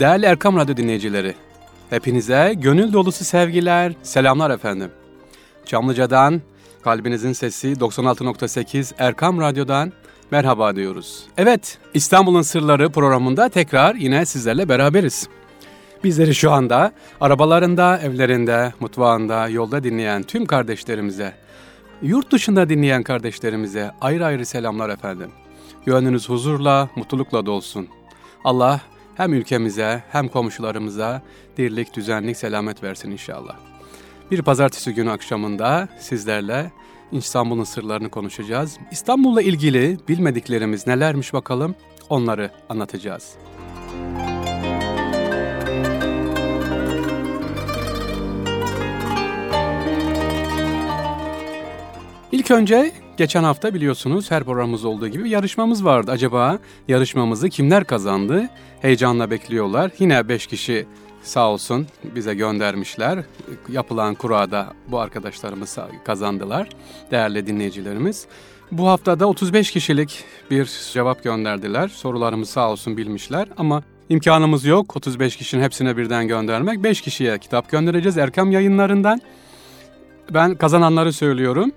[0.00, 1.34] Değerli Erkam Radyo dinleyicileri,
[1.90, 4.90] hepinize gönül dolusu sevgiler, selamlar efendim.
[5.64, 6.42] Çamlıca'dan,
[6.82, 9.92] kalbinizin sesi 96.8 Erkam Radyo'dan
[10.30, 11.24] merhaba diyoruz.
[11.36, 15.28] Evet, İstanbul'un Sırları programında tekrar yine sizlerle beraberiz.
[16.04, 21.34] Bizleri şu anda arabalarında, evlerinde, mutfağında, yolda dinleyen tüm kardeşlerimize,
[22.02, 25.30] yurt dışında dinleyen kardeşlerimize ayrı ayrı selamlar efendim.
[25.86, 27.88] Gönlünüz huzurla, mutlulukla dolsun.
[28.44, 28.80] Allah
[29.18, 31.22] hem ülkemize hem komşularımıza
[31.56, 33.56] dirlik, düzenlik, selamet versin inşallah.
[34.30, 36.72] Bir pazartesi günü akşamında sizlerle
[37.12, 38.78] İstanbul'un sırlarını konuşacağız.
[38.90, 41.74] İstanbul'la ilgili bilmediklerimiz nelermiş bakalım
[42.08, 43.34] onları anlatacağız.
[52.32, 56.10] İlk önce geçen hafta biliyorsunuz her programımız olduğu gibi yarışmamız vardı.
[56.10, 58.48] Acaba yarışmamızı kimler kazandı?
[58.80, 59.90] Heyecanla bekliyorlar.
[59.98, 60.86] Yine 5 kişi
[61.22, 63.24] sağ olsun bize göndermişler.
[63.68, 66.68] Yapılan kurada bu arkadaşlarımız kazandılar.
[67.10, 68.26] Değerli dinleyicilerimiz.
[68.72, 71.88] Bu haftada 35 kişilik bir cevap gönderdiler.
[71.88, 76.82] Sorularımız sağ olsun bilmişler ama imkanımız yok 35 kişinin hepsine birden göndermek.
[76.82, 79.20] 5 kişiye kitap göndereceğiz Erkam yayınlarından.
[80.30, 81.72] Ben kazananları söylüyorum.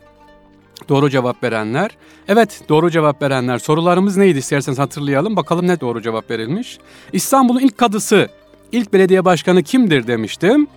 [0.89, 1.97] Doğru cevap verenler.
[2.27, 3.57] Evet doğru cevap verenler.
[3.59, 5.35] Sorularımız neydi isterseniz hatırlayalım.
[5.35, 6.77] Bakalım ne doğru cevap verilmiş.
[7.13, 8.29] İstanbul'un ilk kadısı,
[8.71, 10.67] ilk belediye başkanı kimdir demiştim.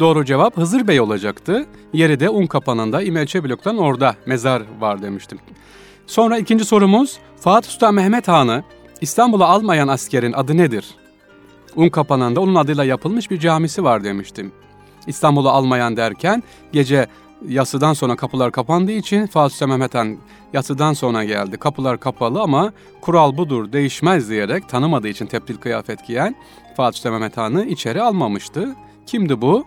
[0.00, 1.66] Doğru cevap Hızır Bey olacaktı.
[1.92, 5.38] Yeri de Un Kapanı'nda İmelçe Blok'tan orada mezar var demiştim.
[6.06, 8.62] Sonra ikinci sorumuz Fatih Sultan Mehmet Han'ı
[9.00, 10.94] İstanbul'a almayan askerin adı nedir?
[11.76, 14.52] Un Kapanı'nda onun adıyla yapılmış bir camisi var demiştim.
[15.06, 17.06] İstanbul'u almayan derken gece
[17.48, 20.16] yasıdan sonra kapılar kapandığı için Fatih Sultan Mehmet Han
[20.52, 21.56] yasıdan sonra geldi.
[21.56, 26.34] Kapılar kapalı ama kural budur değişmez diyerek tanımadığı için teptil kıyafet giyen
[26.76, 28.76] Fatih Sultan Mehmet Han'ı içeri almamıştı.
[29.06, 29.64] Kimdi bu?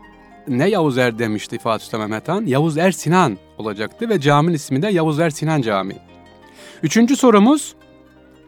[0.48, 2.46] Ne Yavuz Er demişti Fatih Sultan Mehmet Han?
[2.46, 5.98] Yavuz Er Sinan olacaktı ve caminin ismi de Yavuz Er Sinan Camii.
[6.84, 7.76] Üçüncü sorumuz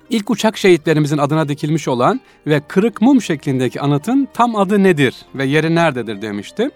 [0.10, 5.46] İlk uçak şehitlerimizin adına dikilmiş olan ve kırık mum şeklindeki anıtın tam adı nedir ve
[5.46, 6.70] yeri nerededir demişti.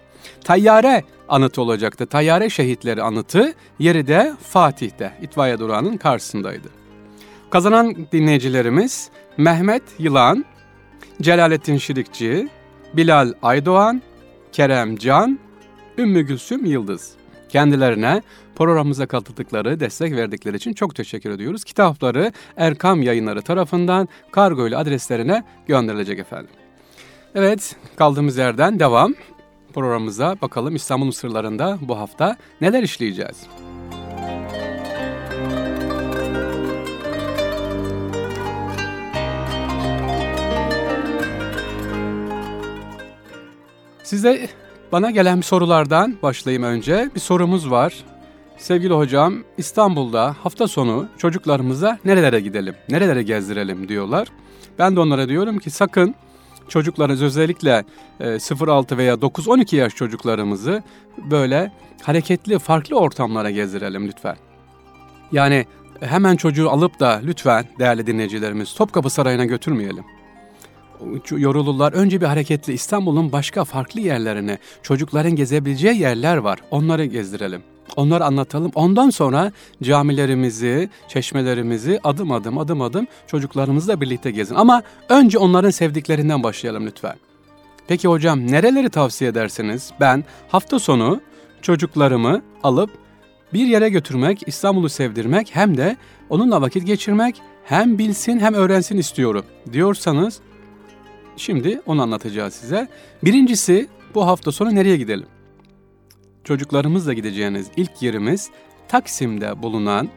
[0.44, 2.06] Tayyare anıtı olacaktı.
[2.06, 6.68] Tayyare şehitleri anıtı yeri de Fatih'te itfaiye durağının karşısındaydı.
[7.50, 10.44] Kazanan dinleyicilerimiz Mehmet Yılan,
[11.22, 12.48] Celalettin Şirikçi,
[12.94, 14.02] Bilal Aydoğan,
[14.52, 15.38] Kerem Can,
[15.98, 17.12] Ümmü Gülsüm Yıldız.
[17.48, 18.22] Kendilerine
[18.54, 21.64] programımıza katıldıkları, destek verdikleri için çok teşekkür ediyoruz.
[21.64, 26.50] Kitapları Erkam Yayınları tarafından kargo ile adreslerine gönderilecek efendim.
[27.34, 29.14] Evet, kaldığımız yerden devam
[29.74, 33.36] programımıza bakalım İstanbul sırlarında bu hafta neler işleyeceğiz?
[44.02, 44.48] Size
[44.92, 47.10] bana gelen sorulardan başlayayım önce.
[47.14, 47.94] Bir sorumuz var.
[48.56, 54.28] Sevgili hocam, İstanbul'da hafta sonu çocuklarımıza nerelere gidelim, nerelere gezdirelim diyorlar.
[54.78, 56.14] Ben de onlara diyorum ki sakın
[56.68, 57.84] çocuklarınız özellikle
[58.20, 60.82] 0-6 e, veya 9-12 yaş çocuklarımızı
[61.30, 64.36] böyle hareketli farklı ortamlara gezdirelim lütfen.
[65.32, 65.66] Yani
[66.00, 70.04] hemen çocuğu alıp da lütfen değerli dinleyicilerimiz Topkapı Sarayı'na götürmeyelim.
[71.30, 71.92] Yorulurlar.
[71.92, 76.58] Önce bir hareketli İstanbul'un başka farklı yerlerine, çocukların gezebileceği yerler var.
[76.70, 77.62] Onları gezdirelim.
[77.96, 78.72] Onları anlatalım.
[78.74, 79.52] Ondan sonra
[79.82, 84.54] camilerimizi, çeşmelerimizi adım adım adım adım çocuklarımızla birlikte gezin.
[84.54, 87.14] Ama önce onların sevdiklerinden başlayalım lütfen.
[87.88, 89.90] Peki hocam nereleri tavsiye edersiniz?
[90.00, 91.20] Ben hafta sonu
[91.62, 92.90] çocuklarımı alıp
[93.52, 95.96] bir yere götürmek, İstanbul'u sevdirmek hem de
[96.30, 100.40] onunla vakit geçirmek hem bilsin hem öğrensin istiyorum diyorsanız
[101.36, 102.88] şimdi onu anlatacağız size.
[103.24, 105.26] Birincisi bu hafta sonu nereye gidelim?
[106.44, 108.50] Çocuklarımızla gideceğiniz ilk yerimiz
[108.88, 110.08] Taksim'de bulunan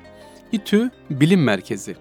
[0.51, 1.95] İTÜ Bilim Merkezi.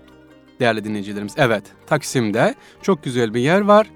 [0.61, 3.87] Değerli dinleyicilerimiz, evet Taksim'de çok güzel bir yer var.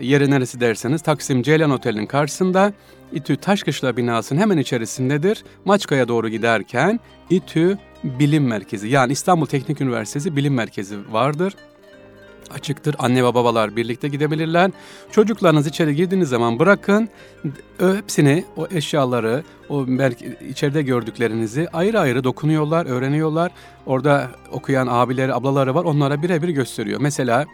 [0.00, 2.72] Yeri neresi derseniz Taksim Ceylan Oteli'nin karşısında
[3.12, 5.44] İTÜ Taşkışla binasının hemen içerisindedir.
[5.64, 7.00] Maçka'ya doğru giderken
[7.30, 11.54] İTÜ Bilim Merkezi yani İstanbul Teknik Üniversitesi Bilim Merkezi vardır
[12.50, 12.96] açıktır.
[12.98, 14.70] Anne ve babalar birlikte gidebilirler.
[15.10, 17.08] Çocuklarınız içeri girdiğiniz zaman bırakın.
[17.78, 23.52] Hepsini, o eşyaları, o belki içeride gördüklerinizi ayrı ayrı dokunuyorlar, öğreniyorlar.
[23.86, 25.84] Orada okuyan abileri, ablaları var.
[25.84, 27.00] Onlara birebir gösteriyor.
[27.00, 27.46] Mesela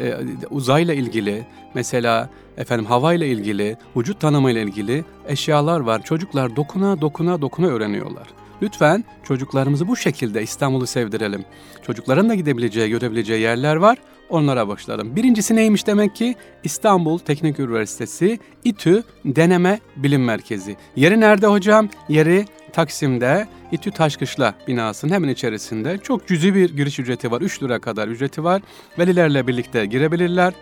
[0.00, 0.14] e,
[0.50, 6.02] uzayla ilgili, mesela efendim havayla ilgili, vücut tanımıyla ilgili eşyalar var.
[6.02, 8.26] Çocuklar dokuna dokuna dokuna öğreniyorlar.
[8.62, 11.44] Lütfen çocuklarımızı bu şekilde İstanbul'u sevdirelim.
[11.82, 13.98] Çocukların da gidebileceği, görebileceği yerler var.
[14.30, 15.16] Onlara başladım.
[15.16, 16.34] Birincisi neymiş demek ki?
[16.64, 20.76] İstanbul Teknik Üniversitesi İTÜ Deneme Bilim Merkezi.
[20.96, 21.88] Yeri nerede hocam?
[22.08, 25.98] Yeri Taksim'de İTÜ Taşkışla binasının hemen içerisinde.
[25.98, 27.40] Çok cüzi bir giriş ücreti var.
[27.40, 28.62] 3 lira kadar ücreti var.
[28.98, 30.54] Velilerle birlikte girebilirler.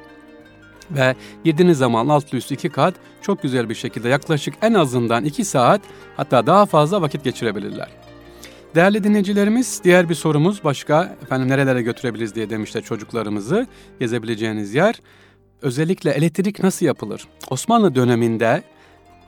[0.90, 1.14] Ve
[1.44, 5.80] girdiğiniz zaman altlı üstü iki kat çok güzel bir şekilde yaklaşık en azından iki saat
[6.16, 8.03] hatta daha fazla vakit geçirebilirler.
[8.74, 13.66] Değerli dinleyicilerimiz diğer bir sorumuz başka efendim nerelere götürebiliriz diye demişler çocuklarımızı
[14.00, 15.00] gezebileceğiniz yer.
[15.62, 17.28] Özellikle elektrik nasıl yapılır?
[17.50, 18.62] Osmanlı döneminde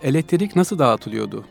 [0.02, 1.44] elektrik nasıl dağıtılıyordu?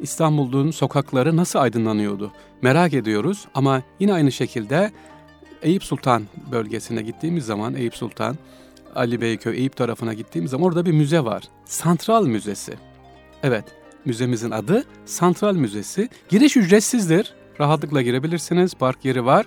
[0.00, 2.32] İstanbul'un sokakları nasıl aydınlanıyordu?
[2.62, 4.90] Merak ediyoruz ama yine aynı şekilde
[5.62, 6.22] Eyüp Sultan
[6.52, 8.36] bölgesine gittiğimiz zaman Eyüp Sultan,
[8.94, 11.42] Ali Beyköy, Eyüp tarafına gittiğimiz zaman orada bir müze var.
[11.64, 12.74] Santral Müzesi.
[13.42, 13.64] Evet,
[14.06, 16.08] müzemizin adı Santral Müzesi.
[16.28, 17.34] Giriş ücretsizdir.
[17.60, 18.74] Rahatlıkla girebilirsiniz.
[18.74, 19.46] Park yeri var.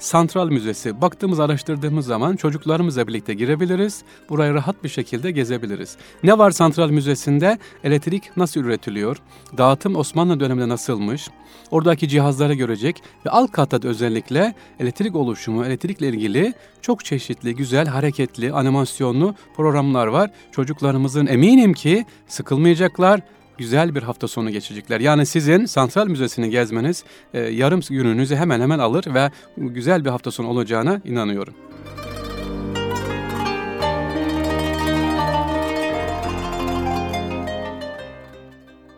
[0.00, 1.00] Santral Müzesi.
[1.00, 4.02] Baktığımız, araştırdığımız zaman çocuklarımızla birlikte girebiliriz.
[4.28, 5.96] Burayı rahat bir şekilde gezebiliriz.
[6.22, 7.58] Ne var Santral Müzesi'nde?
[7.84, 9.16] Elektrik nasıl üretiliyor?
[9.58, 11.28] Dağıtım Osmanlı döneminde nasılmış?
[11.70, 18.52] Oradaki cihazları görecek ve alt katta özellikle elektrik oluşumu, elektrikle ilgili çok çeşitli, güzel, hareketli,
[18.52, 20.30] animasyonlu programlar var.
[20.52, 23.20] Çocuklarımızın eminim ki sıkılmayacaklar,
[23.60, 25.00] güzel bir hafta sonu geçecekler.
[25.00, 27.04] Yani sizin Santral Müzesi'ni gezmeniz
[27.34, 31.54] e, yarım gününüzü hemen hemen alır ve güzel bir hafta sonu olacağına inanıyorum.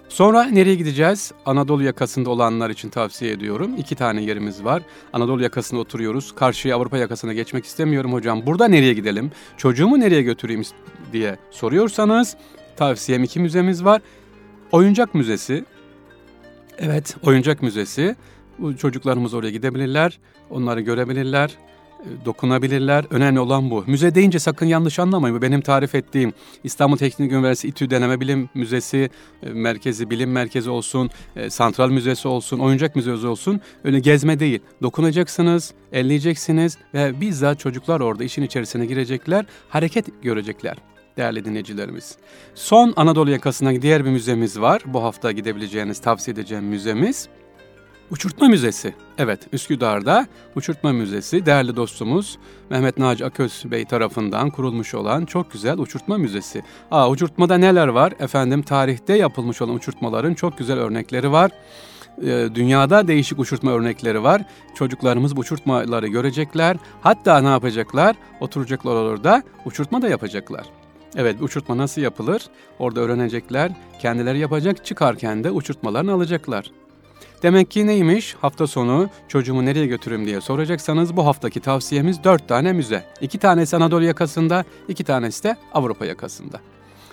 [0.08, 1.32] Sonra nereye gideceğiz?
[1.46, 3.70] Anadolu yakasında olanlar için tavsiye ediyorum.
[3.78, 4.82] İki tane yerimiz var.
[5.12, 6.34] Anadolu yakasında oturuyoruz.
[6.34, 8.46] Karşıya Avrupa yakasına geçmek istemiyorum hocam.
[8.46, 9.30] Burada nereye gidelim?
[9.56, 10.62] Çocuğumu nereye götüreyim
[11.12, 12.36] diye soruyorsanız
[12.76, 14.02] tavsiyem iki müzemiz var.
[14.72, 15.64] Oyuncak Müzesi.
[16.78, 18.16] Evet, Oyuncak Müzesi.
[18.58, 20.18] Bu çocuklarımız oraya gidebilirler,
[20.50, 21.50] onları görebilirler,
[22.00, 23.04] e, dokunabilirler.
[23.10, 23.84] Önemli olan bu.
[23.86, 25.36] Müze deyince sakın yanlış anlamayın.
[25.36, 26.32] Bu benim tarif ettiğim
[26.64, 29.10] İstanbul Teknik Üniversitesi İTÜ Deneme Bilim Müzesi,
[29.42, 33.60] e, merkezi, bilim merkezi olsun, e, santral müzesi olsun, oyuncak müzesi olsun.
[33.84, 34.60] Öyle gezme değil.
[34.82, 42.16] Dokunacaksınız, elleyeceksiniz ve bizzat çocuklar orada işin içerisine girecekler, hareket görecekler değerli dinleyicilerimiz.
[42.54, 44.82] Son Anadolu yakasına diğer bir müzemiz var.
[44.86, 47.28] Bu hafta gidebileceğiniz, tavsiye edeceğim müzemiz.
[48.10, 48.94] Uçurtma Müzesi.
[49.18, 50.26] Evet, Üsküdar'da
[50.56, 52.38] Uçurtma Müzesi değerli dostumuz
[52.70, 56.62] Mehmet Naci Aköz Bey tarafından kurulmuş olan çok güzel Uçurtma Müzesi.
[56.90, 58.12] Aa, uçurtmada neler var?
[58.20, 61.50] Efendim tarihte yapılmış olan uçurtmaların çok güzel örnekleri var.
[62.22, 64.42] Ee, dünyada değişik uçurtma örnekleri var.
[64.74, 66.76] Çocuklarımız bu uçurtmaları görecekler.
[67.00, 68.16] Hatta ne yapacaklar?
[68.40, 70.81] Oturacaklar orada uçurtma da yapacaklar.
[71.16, 72.42] Evet uçurtma nasıl yapılır?
[72.78, 73.72] Orada öğrenecekler.
[74.00, 76.70] Kendileri yapacak çıkarken de uçurtmalarını alacaklar.
[77.42, 78.34] Demek ki neymiş?
[78.40, 83.04] Hafta sonu çocuğumu nereye götürürüm diye soracaksanız bu haftaki tavsiyemiz dört tane müze.
[83.20, 86.60] İki tanesi Anadolu yakasında, iki tanesi de Avrupa yakasında.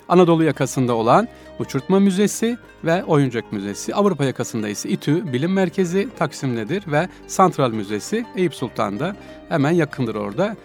[0.09, 1.27] Anadolu yakasında olan
[1.59, 3.95] Uçurtma Müzesi ve Oyuncak Müzesi.
[3.95, 9.15] Avrupa yakasında ise İTÜ Bilim Merkezi Taksim'dedir ve Santral Müzesi Eyüp Sultan'da
[9.49, 10.55] hemen yakındır orada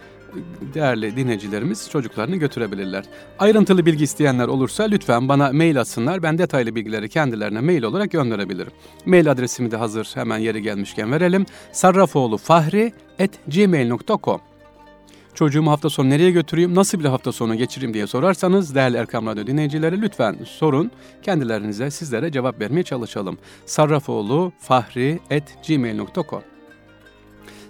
[0.73, 3.05] değerli dinleyicilerimiz çocuklarını götürebilirler.
[3.39, 6.23] Ayrıntılı bilgi isteyenler olursa lütfen bana mail atsınlar.
[6.23, 8.71] Ben detaylı bilgileri kendilerine mail olarak gönderebilirim.
[9.05, 11.45] Mail adresimi de hazır hemen yeri gelmişken verelim.
[11.71, 14.41] sarrafoğlufahri.gmail.com
[15.33, 19.47] Çocuğumu hafta sonu nereye götüreyim, nasıl bir hafta sonu geçireyim diye sorarsanız değerli Erkam Radyo
[19.47, 20.91] dinleyicileri lütfen sorun.
[21.23, 23.37] Kendilerinize sizlere cevap vermeye çalışalım.
[23.65, 26.41] sarrafoğlufahri.gmail.com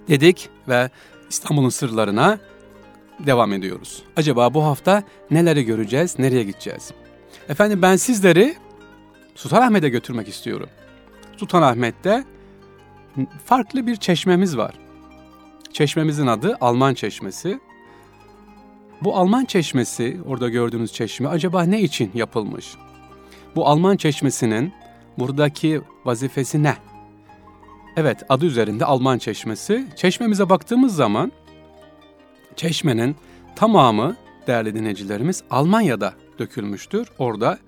[0.08, 0.90] dedik ve
[1.30, 2.38] İstanbul'un sırlarına
[3.18, 4.02] devam ediyoruz.
[4.16, 6.92] Acaba bu hafta neleri göreceğiz, nereye gideceğiz?
[7.48, 8.56] Efendim ben sizleri
[9.34, 10.68] Sultanahmet'e götürmek istiyorum.
[11.36, 12.24] Sultanahmet'te
[13.44, 14.74] farklı bir çeşmemiz var.
[15.72, 17.60] Çeşmemizin adı Alman Çeşmesi.
[19.02, 22.74] Bu Alman Çeşmesi, orada gördüğünüz çeşme acaba ne için yapılmış?
[23.56, 24.72] Bu Alman Çeşmesi'nin
[25.18, 26.76] buradaki vazifesi ne?
[27.96, 29.86] Evet, adı üzerinde Alman Çeşmesi.
[29.96, 31.32] Çeşmemize baktığımız zaman
[32.56, 33.16] çeşmenin
[33.56, 37.08] tamamı değerli dinleyicilerimiz Almanya'da dökülmüştür.
[37.18, 37.58] Orada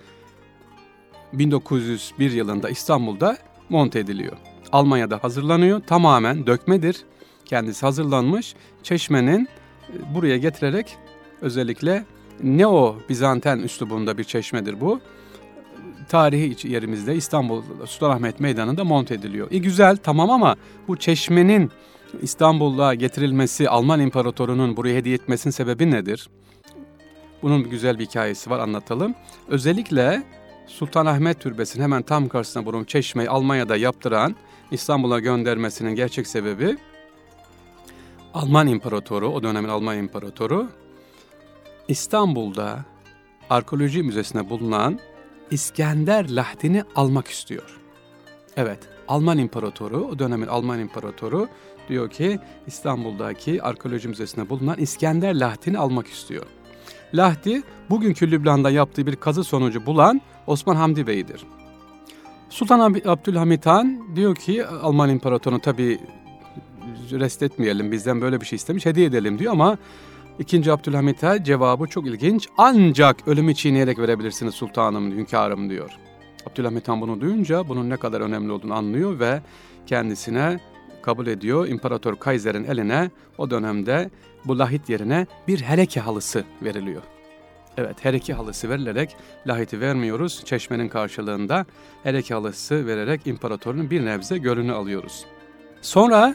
[1.33, 3.37] 1901 yılında İstanbul'da
[3.69, 4.37] monte ediliyor.
[4.73, 5.81] Almanya'da hazırlanıyor.
[5.81, 7.05] Tamamen dökmedir.
[7.45, 8.55] Kendisi hazırlanmış.
[8.83, 9.49] Çeşmenin
[9.89, 10.97] e, buraya getirerek
[11.41, 12.05] özellikle
[12.43, 15.01] Neo Bizanten üslubunda bir çeşmedir bu.
[16.09, 19.49] Tarihi yerimizde İstanbul Sultanahmet Meydanı'nda monte ediliyor.
[19.51, 20.57] E güzel tamam ama
[20.89, 21.71] bu çeşmenin
[22.23, 26.29] İstanbul'a getirilmesi, Alman İmparatorunun buraya hediye etmesinin sebebi nedir?
[27.43, 29.15] Bunun bir güzel bir hikayesi var anlatalım.
[29.49, 30.23] Özellikle
[30.67, 34.37] Sultanahmet Türbesi'nin hemen tam karşısına bulunan çeşmeyi Almanya'da yaptıran
[34.71, 36.77] İstanbul'a göndermesinin gerçek sebebi
[38.35, 40.69] Alman İmparatoru, o dönemin Alman İmparatoru
[41.89, 42.85] İstanbul'da
[43.51, 44.99] Arkeoloji Müzesi'nde bulunan
[45.51, 47.81] İskender Lahdini almak istiyor.
[48.57, 51.49] Evet, Alman İmparatoru, o dönemin Alman İmparatoru
[51.89, 56.47] diyor ki İstanbul'daki Arkeoloji Müzesi'nde bulunan İskender Lahdini almak istiyor.
[57.15, 61.45] Lahdi, bugünkü Lübnan'da yaptığı bir kazı sonucu bulan Osman Hamdi Bey'dir.
[62.51, 65.99] Sultan Abdülhamit Han diyor ki Alman İmparatorunu tabi
[67.11, 69.79] rest etmeyelim bizden böyle bir şey istemiş hediye edelim diyor ama
[70.39, 72.49] İkinci Abdülhamit'e cevabı çok ilginç.
[72.59, 75.91] Ancak ölümü çiğneyerek verebilirsiniz sultanım, hünkârım diyor.
[76.51, 79.43] Abdülhamit Han bunu duyunca bunun ne kadar önemli olduğunu anlıyor ve
[79.87, 80.61] kendisine
[81.03, 81.69] kabul ediyor.
[81.69, 84.11] İmparator Kaiser'in eline o dönemde
[84.45, 87.03] bu lahit yerine bir hereke halısı veriliyor.
[87.77, 90.43] Evet hereke halısı verilerek lahiti vermiyoruz.
[90.45, 91.67] Çeşmenin karşılığında
[92.03, 95.25] hereke halısı vererek imparatorun bir nebze gölünü alıyoruz.
[95.83, 96.35] Sonra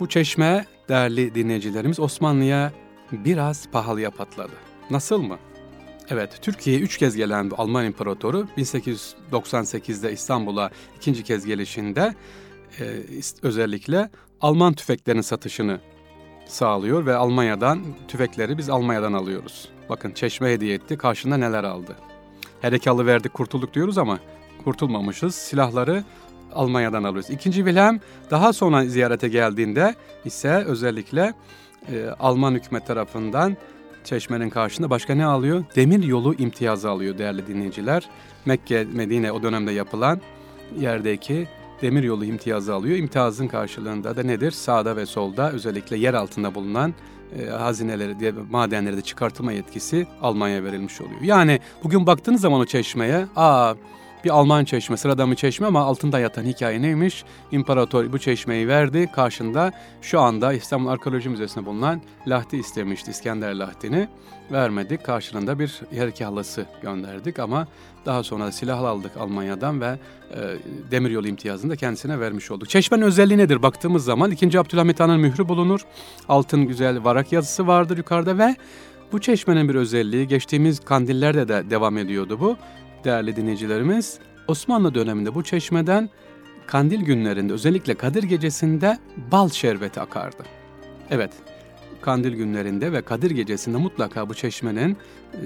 [0.00, 2.72] bu çeşme değerli dinleyicilerimiz Osmanlı'ya
[3.12, 4.52] biraz pahalıya patladı.
[4.90, 5.38] Nasıl mı?
[6.08, 12.14] Evet, Türkiye'ye üç kez gelen bu Alman İmparatoru 1898'de İstanbul'a ikinci kez gelişinde
[12.80, 13.02] e,
[13.42, 15.80] özellikle Alman tüfeklerinin satışını
[16.46, 19.68] sağlıyor ve Almanya'dan tüfekleri biz Almanya'dan alıyoruz.
[19.88, 21.96] Bakın çeşme hediye etti, karşında neler aldı.
[22.60, 24.18] Herekalı verdik, kurtulduk diyoruz ama
[24.64, 25.34] kurtulmamışız.
[25.34, 26.04] Silahları
[26.54, 27.30] Almanya'dan alıyoruz.
[27.30, 28.00] İkinci Wilhelm
[28.30, 31.34] daha sonra ziyarete geldiğinde ise özellikle
[31.92, 33.56] e, Alman hükümet tarafından
[34.04, 35.64] Çeşme'nin karşısında başka ne alıyor?
[35.76, 38.08] Demir yolu imtiyazı alıyor değerli dinleyiciler.
[38.44, 40.20] Mekke, Medine o dönemde yapılan
[40.78, 41.48] yerdeki
[41.82, 42.96] demir yolu imtiyazı alıyor.
[42.96, 44.50] İmtiyazın karşılığında da nedir?
[44.50, 46.94] Sağda ve solda özellikle yer altında bulunan
[47.38, 51.20] e, hazineleri, diye, madenleri de çıkartma yetkisi Almanya verilmiş oluyor.
[51.20, 53.74] Yani bugün baktığınız zaman o çeşmeye, aa
[54.24, 57.24] bir Alman çeşme, sıradan bir çeşme ama altında yatan hikaye neymiş?
[57.52, 59.10] İmparator bu çeşmeyi verdi.
[59.12, 64.08] Karşında şu anda İstanbul Arkeoloji Müzesi'nde bulunan Lahti istemişti, İskender Lahti'ni.
[64.52, 65.04] Vermedik.
[65.04, 67.66] Karşılığında bir herki halası gönderdik ama
[68.06, 69.98] daha sonra silah aldık Almanya'dan ve
[70.30, 70.38] e,
[70.90, 72.68] demiryolu imtiyazını da kendisine vermiş olduk.
[72.68, 73.62] Çeşmenin özelliği nedir?
[73.62, 74.60] Baktığımız zaman 2.
[74.60, 75.80] Abdülhamit Han'ın mührü bulunur.
[76.28, 78.56] Altın güzel varak yazısı vardır yukarıda ve
[79.12, 82.56] bu çeşmenin bir özelliği geçtiğimiz kandillerde de devam ediyordu bu
[83.04, 84.18] değerli dinleyicilerimiz,
[84.48, 86.10] Osmanlı döneminde bu çeşmeden
[86.66, 88.98] kandil günlerinde özellikle Kadir gecesinde
[89.32, 90.42] bal şerbeti akardı.
[91.10, 91.32] Evet,
[92.00, 94.96] kandil günlerinde ve Kadir gecesinde mutlaka bu çeşmenin
[95.32, 95.38] e,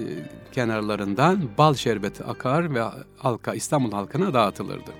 [0.51, 2.81] kenarlarından bal şerbeti akar ve
[3.17, 4.91] halka İstanbul halkına dağıtılırdı.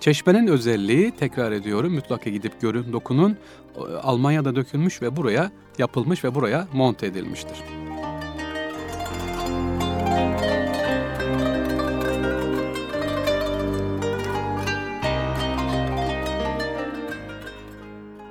[0.00, 3.36] Çeşmenin özelliği tekrar ediyorum mutlaka gidip görün dokunun
[4.02, 7.85] Almanya'da dökülmüş ve buraya yapılmış ve buraya monte edilmiştir.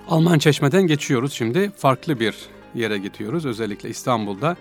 [0.10, 1.72] Alman Çeşme'den geçiyoruz şimdi.
[1.78, 2.36] Farklı bir
[2.76, 3.46] yere gidiyoruz.
[3.46, 4.56] Özellikle İstanbul'da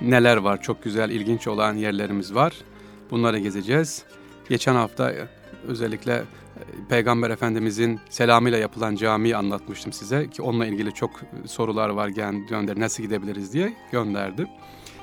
[0.00, 0.62] neler var?
[0.62, 2.52] Çok güzel, ilginç olan yerlerimiz var.
[3.10, 4.04] Bunları gezeceğiz.
[4.48, 5.28] Geçen hafta e,
[5.66, 6.24] özellikle e,
[6.88, 11.10] Peygamber Efendimizin selamıyla yapılan camiyi anlatmıştım size ki onunla ilgili çok
[11.46, 12.08] sorular var
[12.48, 14.48] gönder nasıl gidebiliriz diye gönderdim.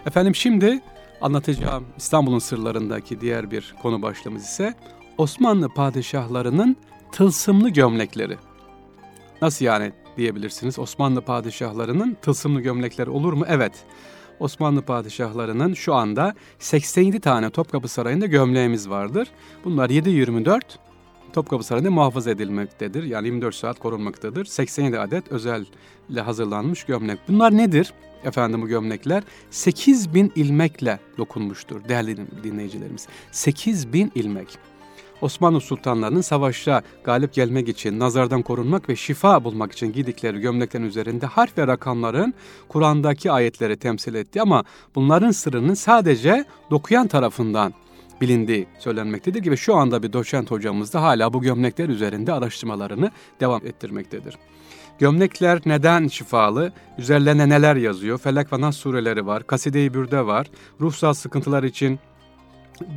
[0.06, 0.82] Efendim şimdi
[1.22, 4.74] anlatacağım İstanbul'un sırlarındaki diğer bir konu başlığımız ise
[5.18, 6.78] Osmanlı padişahlarının
[7.12, 8.38] tılsımlı gömlekleri.
[9.42, 10.80] Nasıl yani diyebilirsiniz?
[10.80, 13.46] Osmanlı padişahlarının tılsımlı gömlekleri olur mu?
[13.48, 13.74] Evet.
[14.40, 19.28] Osmanlı padişahlarının şu anda 87 tane Topkapı Sarayı'nda gömleğimiz vardır.
[19.66, 20.62] Bunlar 7-24
[21.34, 23.04] Topkapı Sarayı'nda muhafaza edilmektedir.
[23.04, 24.46] Yani 24 saat korunmaktadır.
[24.46, 27.20] 87 adet özelle hazırlanmış gömlek.
[27.28, 27.94] Bunlar nedir?
[28.24, 33.08] Efendim bu gömlekler 8 bin ilmekle dokunmuştur değerli dinleyicilerimiz.
[33.32, 34.58] 8 bin ilmek.
[35.22, 41.26] Osmanlı sultanlarının savaşa galip gelmek için, nazardan korunmak ve şifa bulmak için giydikleri gömleklerin üzerinde
[41.26, 42.34] harf ve rakamların
[42.68, 44.64] Kur'an'daki ayetleri temsil etti ama
[44.96, 47.74] bunların sırrının sadece dokuyan tarafından
[48.22, 53.68] bilindiği söylenmektedir gibi şu anda bir doçent hocamız da hala bu gömlekler üzerinde araştırmalarını devam
[53.68, 54.38] ettirmektedir.
[55.00, 56.74] Gömlekler neden şifalı?
[56.98, 58.18] Üzerlerine neler yazıyor?
[58.18, 60.48] Felak ve Nas sureleri var, Kaside-i Bürde var,
[60.82, 62.00] ruhsal sıkıntılar için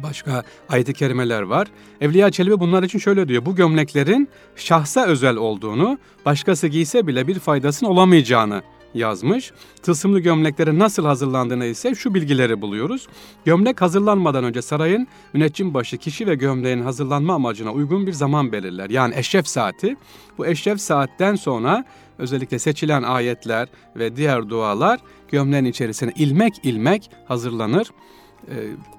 [0.02, 1.68] başka ayet-i kerimeler var.
[2.00, 3.46] Evliya Çelebi bunlar için şöyle diyor.
[3.46, 8.62] Bu gömleklerin şahsa özel olduğunu, başkası giyse bile bir faydasının olamayacağını
[8.94, 9.52] yazmış.
[9.82, 13.08] Tılsımlı gömleklerin nasıl hazırlandığını ise şu bilgileri buluyoruz.
[13.44, 18.90] Gömlek hazırlanmadan önce sarayın müneccim başı kişi ve gömleğin hazırlanma amacına uygun bir zaman belirler.
[18.90, 19.96] Yani eşref saati.
[20.38, 21.84] Bu eşref saatten sonra
[22.18, 27.88] özellikle seçilen ayetler ve diğer dualar gömleğin içerisine ilmek ilmek hazırlanır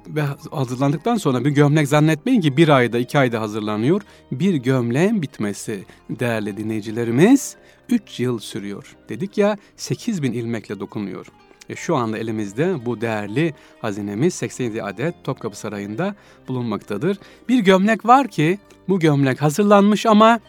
[0.08, 0.22] ve
[0.52, 4.02] hazırlandıktan sonra bir gömlek zannetmeyin ki bir ayda iki ayda hazırlanıyor.
[4.32, 7.56] Bir gömleğin bitmesi değerli dinleyicilerimiz
[7.90, 8.96] 3 yıl sürüyor.
[9.10, 11.28] Dedik ya 8 bin ilmekle dokunuyor.
[11.70, 16.16] E şu anda elimizde bu değerli hazinemiz 87 adet Topkapı Sarayı'nda
[16.48, 17.18] bulunmaktadır.
[17.50, 18.60] Bir gömlek var ki
[18.90, 20.40] bu gömlek hazırlanmış ama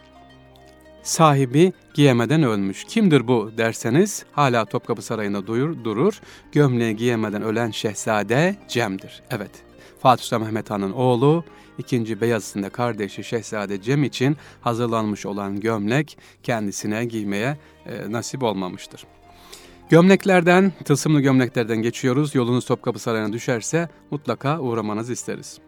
[1.05, 2.85] sahibi giyemeden ölmüş.
[2.85, 6.21] Kimdir bu derseniz hala Topkapı Sarayı'nda duyur, durur.
[6.53, 9.23] Gömleği giyemeden ölen şehzade Cem'dir.
[9.31, 9.51] Evet
[10.01, 11.45] Fatih Sultan Mehmet Han'ın oğlu,
[11.79, 19.07] ikinci Beyazıt'ın kardeşi Şehzade Cem için hazırlanmış olan gömlek kendisine giymeye e, nasip olmamıştır.
[19.91, 22.35] Gömleklerden, tılsımlı gömleklerden geçiyoruz.
[22.35, 25.59] Yolunuz Topkapı Sarayı'na düşerse mutlaka uğramanızı isteriz.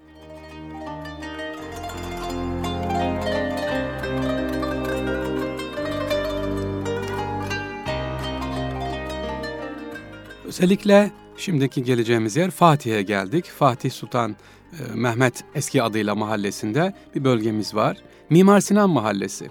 [10.56, 13.44] Özellikle şimdiki geleceğimiz yer Fatih'e geldik.
[13.44, 14.36] Fatih Sultan
[14.72, 17.96] e, Mehmet eski adıyla mahallesinde bir bölgemiz var.
[18.30, 19.50] Mimar Sinan Mahallesi.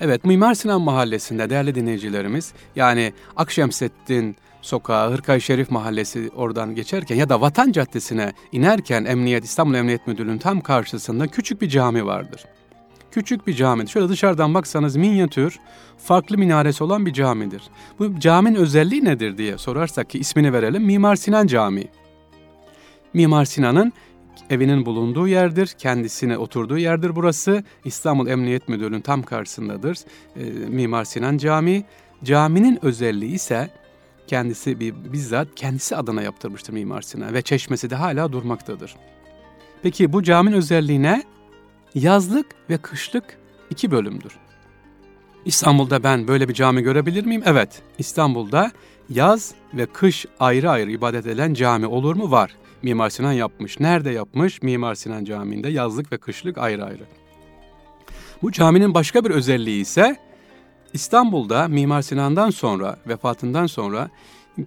[0.00, 7.28] Evet Mimar Sinan Mahallesi'nde değerli dinleyicilerimiz yani Akşemseddin Sokağı, Hırkay Şerif Mahallesi oradan geçerken ya
[7.28, 12.44] da Vatan Caddesi'ne inerken Emniyet İstanbul Emniyet Müdürlüğü'nün tam karşısında küçük bir cami vardır.
[13.10, 13.88] Küçük bir cami.
[13.88, 15.58] Şöyle dışarıdan baksanız minyatür,
[15.98, 17.62] farklı minaresi olan bir camidir.
[17.98, 20.82] Bu caminin özelliği nedir diye sorarsak ki ismini verelim.
[20.82, 21.88] Mimar Sinan Camii.
[23.14, 23.92] Mimar Sinan'ın
[24.50, 25.66] evinin bulunduğu yerdir.
[25.66, 27.64] Kendisine oturduğu yerdir burası.
[27.84, 29.98] İstanbul Emniyet Müdürlüğü'nün tam karşısındadır.
[30.36, 31.84] E, Mimar Sinan Camii.
[32.24, 33.70] Caminin özelliği ise
[34.26, 38.96] kendisi bir bizzat kendisi adına yaptırmıştır Mimar Sinan ve çeşmesi de hala durmaktadır.
[39.82, 41.22] Peki bu caminin özelliği ne?
[41.94, 43.24] Yazlık ve kışlık
[43.70, 44.38] iki bölümdür.
[45.44, 47.42] İstanbul'da ben böyle bir cami görebilir miyim?
[47.44, 47.82] Evet.
[47.98, 48.72] İstanbul'da
[49.10, 52.30] yaz ve kış ayrı ayrı ibadet edilen cami olur mu?
[52.30, 52.56] Var.
[52.82, 53.80] Mimar Sinan yapmış.
[53.80, 54.62] Nerede yapmış?
[54.62, 57.02] Mimar Sinan Camii'nde yazlık ve kışlık ayrı ayrı.
[58.42, 60.16] Bu caminin başka bir özelliği ise
[60.92, 64.10] İstanbul'da Mimar Sinan'dan sonra, vefatından sonra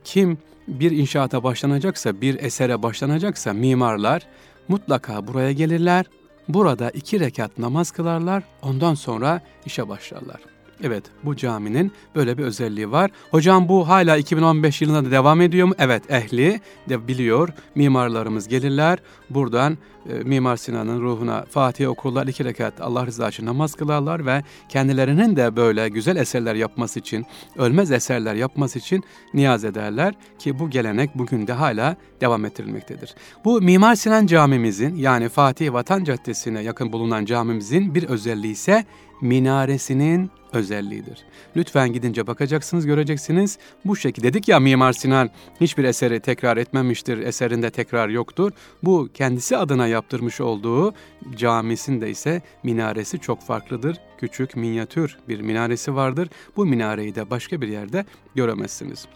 [0.03, 4.27] kim bir inşaata başlanacaksa, bir esere başlanacaksa mimarlar
[4.67, 6.05] mutlaka buraya gelirler.
[6.53, 10.50] Burada iki rekat namaz kılarlar, ondan sonra işe başlarlar.
[10.84, 13.12] Evet bu caminin böyle bir özelliği var.
[13.32, 15.74] Hocam bu hala 2015 yılında da devam ediyor mu?
[15.78, 17.50] Evet ehli de biliyor.
[17.76, 19.00] Mimarlarımız gelirler.
[19.30, 19.78] Buradan
[20.10, 22.28] e, Mimar Sinan'ın ruhuna Fatiha okurlar.
[22.28, 27.26] iki rekat Allah rızası için namaz kılarlar ve kendilerinin de böyle güzel eserler yapması için,
[27.58, 33.15] ölmez eserler yapması için niyaz ederler ki bu gelenek bugün de hala devam ettirilmektedir.
[33.46, 38.86] Bu Mimar Sinan camimizin yani Fatih Vatan Caddesi'ne yakın bulunan camimizin bir özelliği ise
[39.22, 41.25] minaresinin özelliğidir.
[41.55, 43.57] Lütfen gidince bakacaksınız, göreceksiniz.
[43.85, 45.29] Bu şekilde dedik ya Mimar Sinan
[45.61, 48.51] hiçbir eseri tekrar etmemiştir, eserinde tekrar yoktur.
[48.83, 50.93] Bu kendisi adına yaptırmış olduğu
[51.35, 53.97] camisinde ise minaresi çok farklıdır.
[54.19, 56.29] Küçük, minyatür bir minaresi vardır.
[56.57, 59.07] Bu minareyi de başka bir yerde göremezsiniz.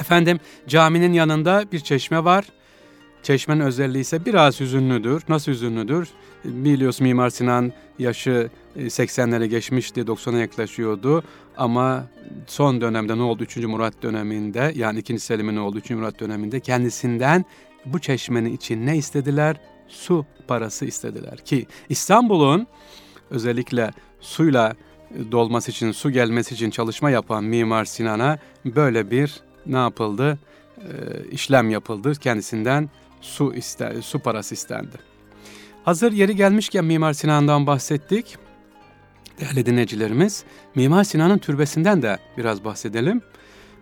[0.00, 2.44] Efendim caminin yanında bir çeşme var.
[3.22, 5.22] Çeşmenin özelliği ise biraz hüzünlüdür.
[5.28, 6.08] Nasıl hüzünlüdür?
[6.44, 11.24] Biliyorsun Mimar Sinan yaşı 80'lere e, geçmişti, 90'a yaklaşıyordu.
[11.56, 12.06] Ama
[12.46, 13.42] son dönemde ne oldu?
[13.42, 13.56] 3.
[13.56, 15.18] Murat döneminde yani 2.
[15.18, 15.78] Selim'in ne oldu?
[15.78, 15.90] 3.
[15.90, 17.44] Murat döneminde kendisinden
[17.86, 19.56] bu çeşmenin için ne istediler?
[19.88, 22.66] Su parası istediler ki İstanbul'un
[23.30, 24.74] özellikle suyla
[25.14, 30.38] e, dolması için, su gelmesi için çalışma yapan Mimar Sinan'a böyle bir ne yapıldı?
[30.78, 30.90] E,
[31.30, 32.12] işlem yapıldı.
[32.14, 32.90] Kendisinden
[33.22, 34.96] su iste, su parası istendi.
[35.84, 38.36] Hazır yeri gelmişken Mimar Sinan'dan bahsettik.
[39.40, 43.22] Değerli dinleyicilerimiz, Mimar Sinan'ın türbesinden de biraz bahsedelim.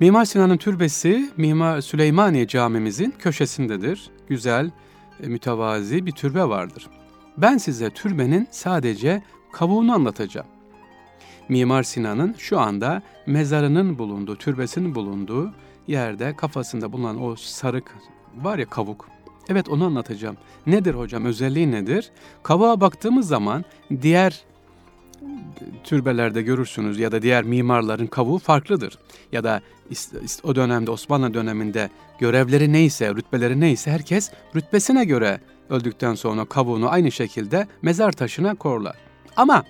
[0.00, 4.10] Mimar Sinan'ın türbesi Mimar Süleymaniye camimizin köşesindedir.
[4.28, 4.70] Güzel,
[5.22, 6.88] e, mütevazi bir türbe vardır.
[7.36, 9.22] Ben size türbenin sadece
[9.52, 10.46] kavuğunu anlatacağım.
[11.48, 15.52] Mimar Sinan'ın şu anda mezarının bulunduğu, türbesinin bulunduğu
[15.86, 17.96] yerde kafasında bulunan o sarık
[18.36, 19.08] var ya kavuk.
[19.50, 20.36] Evet onu anlatacağım.
[20.66, 22.10] Nedir hocam özelliği nedir?
[22.42, 23.64] Kavuğa baktığımız zaman
[24.02, 24.44] diğer
[25.84, 28.98] türbelerde görürsünüz ya da diğer mimarların kavuğu farklıdır.
[29.32, 29.60] Ya da
[30.42, 37.12] o dönemde Osmanlı döneminde görevleri neyse, rütbeleri neyse herkes rütbesine göre öldükten sonra kavuğunu aynı
[37.12, 38.96] şekilde mezar taşına korlar.
[39.36, 39.64] Ama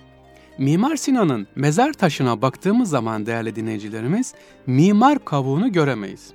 [0.57, 4.33] Mimar Sinan'ın mezar taşına baktığımız zaman değerli dinleyicilerimiz
[4.67, 6.29] mimar kavuğunu göremeyiz.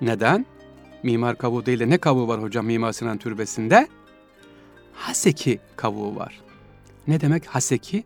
[0.00, 0.46] Neden?
[1.02, 3.88] Mimar kavuğu değil de ne kavuğu var hocam Mimar Sinan Türbesi'nde?
[4.92, 6.40] Haseki kavuğu var.
[7.06, 8.04] Ne demek haseki?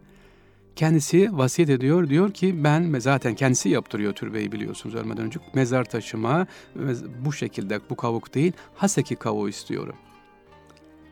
[0.77, 2.09] kendisi vasiyet ediyor.
[2.09, 5.41] Diyor ki ben zaten kendisi yaptırıyor türbeyi biliyorsunuz ölmeden önce.
[5.55, 6.47] Mezar taşıma
[7.25, 9.97] bu şekilde bu kavuk değil Haseki kavuğu istiyorum.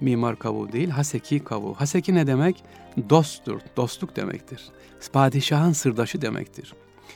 [0.01, 1.75] Mimar kavuğu değil Haseki kavuğu.
[1.75, 2.65] Haseki ne demek?
[3.11, 4.69] Dosttur, dostluk demektir.
[5.13, 6.75] Padişahın sırdaşı demektir.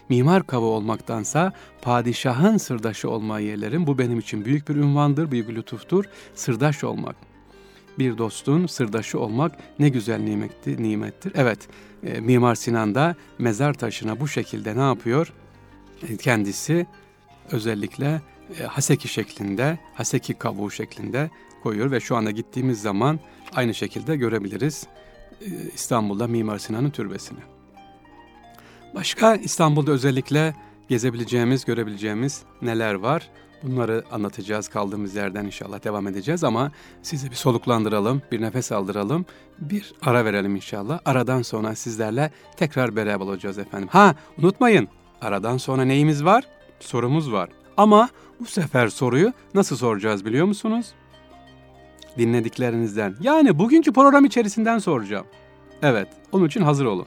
[0.08, 3.86] Mimar kavuğu olmaktansa padişahın sırdaşı olmayı yeğlerim.
[3.86, 6.04] Bu benim için büyük bir ünvandır, büyük bir lütuftur.
[6.34, 7.16] Sırdaş olmak
[7.98, 11.32] bir dostun sırdaşı olmak ne güzel nimetti, nimettir.
[11.34, 11.68] Evet,
[12.02, 15.32] e, Mimar Sinan da mezar taşına bu şekilde ne yapıyor?
[16.08, 16.86] E, kendisi
[17.50, 18.22] özellikle
[18.60, 21.30] e, haseki şeklinde, haseki kabuğu şeklinde
[21.62, 23.20] koyuyor ve şu anda gittiğimiz zaman
[23.54, 24.86] aynı şekilde görebiliriz
[25.40, 27.53] e, İstanbul'da Mimar Sinan'ın türbesini.
[28.94, 30.54] Başka İstanbul'da özellikle
[30.88, 33.30] gezebileceğimiz, görebileceğimiz neler var?
[33.62, 39.26] Bunları anlatacağız kaldığımız yerden inşallah devam edeceğiz ama sizi bir soluklandıralım, bir nefes aldıralım,
[39.58, 41.00] bir ara verelim inşallah.
[41.04, 43.88] Aradan sonra sizlerle tekrar beraber olacağız efendim.
[43.92, 44.88] Ha unutmayın
[45.20, 46.44] aradan sonra neyimiz var?
[46.80, 47.48] Sorumuz var.
[47.76, 48.08] Ama
[48.40, 50.86] bu sefer soruyu nasıl soracağız biliyor musunuz?
[52.18, 53.16] Dinlediklerinizden.
[53.20, 55.26] Yani bugünkü program içerisinden soracağım.
[55.82, 57.06] Evet, onun için hazır olun.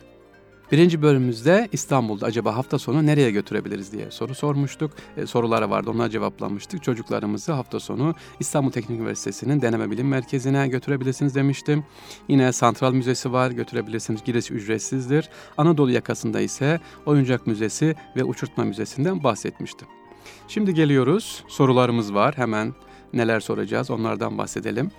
[0.71, 4.91] Birinci bölümümüzde İstanbul'da acaba hafta sonu nereye götürebiliriz diye soru sormuştuk.
[5.17, 6.83] E, sorulara vardı onlara cevaplamıştık.
[6.83, 11.83] Çocuklarımızı hafta sonu İstanbul Teknik Üniversitesi'nin Deneme Bilim Merkezi'ne götürebilirsiniz demiştim.
[12.27, 14.23] Yine Santral Müzesi var götürebilirsiniz.
[14.23, 15.29] Girişi ücretsizdir.
[15.57, 19.87] Anadolu yakasında ise Oyuncak Müzesi ve Uçurtma Müzesi'nden bahsetmiştim.
[20.47, 21.43] Şimdi geliyoruz.
[21.47, 22.37] Sorularımız var.
[22.37, 22.73] Hemen
[23.13, 24.91] neler soracağız onlardan bahsedelim.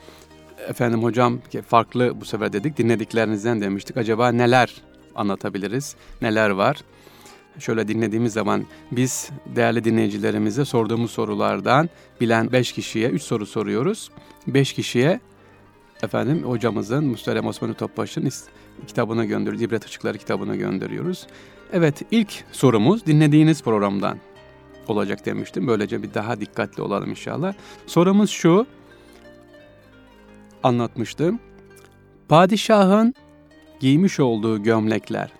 [0.69, 3.97] Efendim hocam farklı bu sefer dedik dinlediklerinizden demiştik.
[3.97, 4.88] Acaba neler
[5.19, 5.97] anlatabiliriz?
[6.23, 6.77] Neler var?
[7.59, 11.89] Şöyle dinlediğimiz zaman biz değerli dinleyicilerimize sorduğumuz sorulardan
[12.21, 14.11] bilen 5 kişiye 3 soru soruyoruz.
[14.47, 15.21] 5 kişiye
[16.03, 18.31] efendim hocamızın Musterem Osman Topbaş'ın
[18.87, 19.63] kitabına gönderiyoruz.
[19.63, 21.27] İbret Açıkları kitabına gönderiyoruz.
[21.73, 24.19] Evet ilk sorumuz dinlediğiniz programdan
[24.89, 25.67] olacak demiştim.
[25.67, 27.55] Böylece bir daha dikkatli olalım inşallah.
[27.87, 28.67] Sorumuz şu.
[30.63, 31.41] Anlatmıştım.
[32.29, 33.15] Padişahın
[33.81, 35.33] giymiş olduğu gömlekler,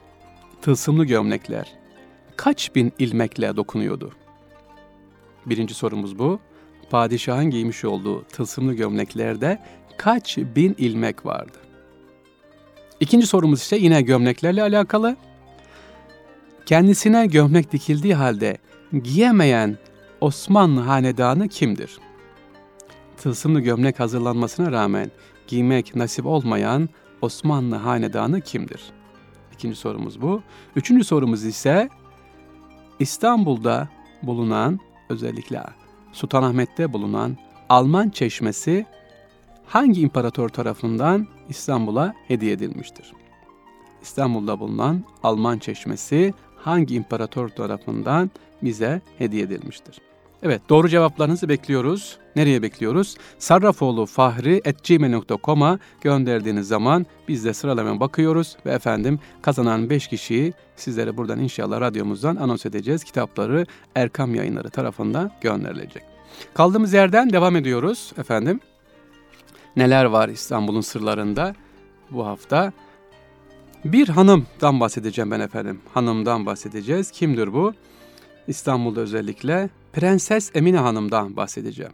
[0.63, 1.79] tılsımlı gömlekler
[2.37, 4.13] kaç bin ilmekle dokunuyordu?
[5.47, 6.41] Birinci sorumuz bu.
[6.91, 9.59] Padişahın giymiş olduğu tılsımlı gömleklerde
[9.99, 11.59] kaç bin ilmek vardı?
[13.01, 15.17] İkinci sorumuz ise yine gömleklerle alakalı.
[16.67, 18.59] Kendisine gömlek dikildiği halde
[19.03, 19.79] giyemeyen
[20.21, 21.99] Osmanlı hanedanı kimdir?
[23.17, 25.11] Tılsımlı gömlek hazırlanmasına rağmen
[25.47, 26.89] giymek nasip olmayan
[27.23, 28.83] Osmanlı hanedanı kimdir?
[29.55, 30.43] İkinci sorumuz bu.
[30.77, 31.89] Üçüncü sorumuz ise
[32.99, 33.89] İstanbul'da
[34.23, 35.63] bulunan özellikle
[36.13, 37.37] Sultanahmet'te bulunan
[37.69, 38.87] Alman çeşmesi
[39.67, 43.13] hangi imparator tarafından İstanbul'a hediye edilmiştir?
[44.03, 48.31] İstanbul'da bulunan Alman çeşmesi hangi imparator tarafından
[48.63, 50.01] bize hediye edilmiştir?
[50.43, 52.19] Evet doğru cevaplarınızı bekliyoruz.
[52.39, 53.17] Nereye bekliyoruz?
[53.39, 61.17] Sarrafoğlu Fahri gmail.com'a gönderdiğiniz zaman biz de sıralamaya bakıyoruz ve efendim kazanan 5 kişiyi sizlere
[61.17, 63.05] buradan inşallah radyomuzdan anons edeceğiz.
[63.05, 66.03] Kitapları Erkam Yayınları tarafından gönderilecek.
[66.55, 68.61] Kaldığımız yerden devam ediyoruz efendim.
[69.77, 71.55] Neler var İstanbul'un sırlarında
[72.11, 72.73] bu hafta?
[73.85, 75.81] Bir hanımdan bahsedeceğim ben efendim.
[75.95, 77.11] Hanımdan bahsedeceğiz.
[77.11, 77.73] Kimdir bu?
[78.49, 81.93] İstanbul'da özellikle Prenses Emine Hanım'dan bahsedeceğim.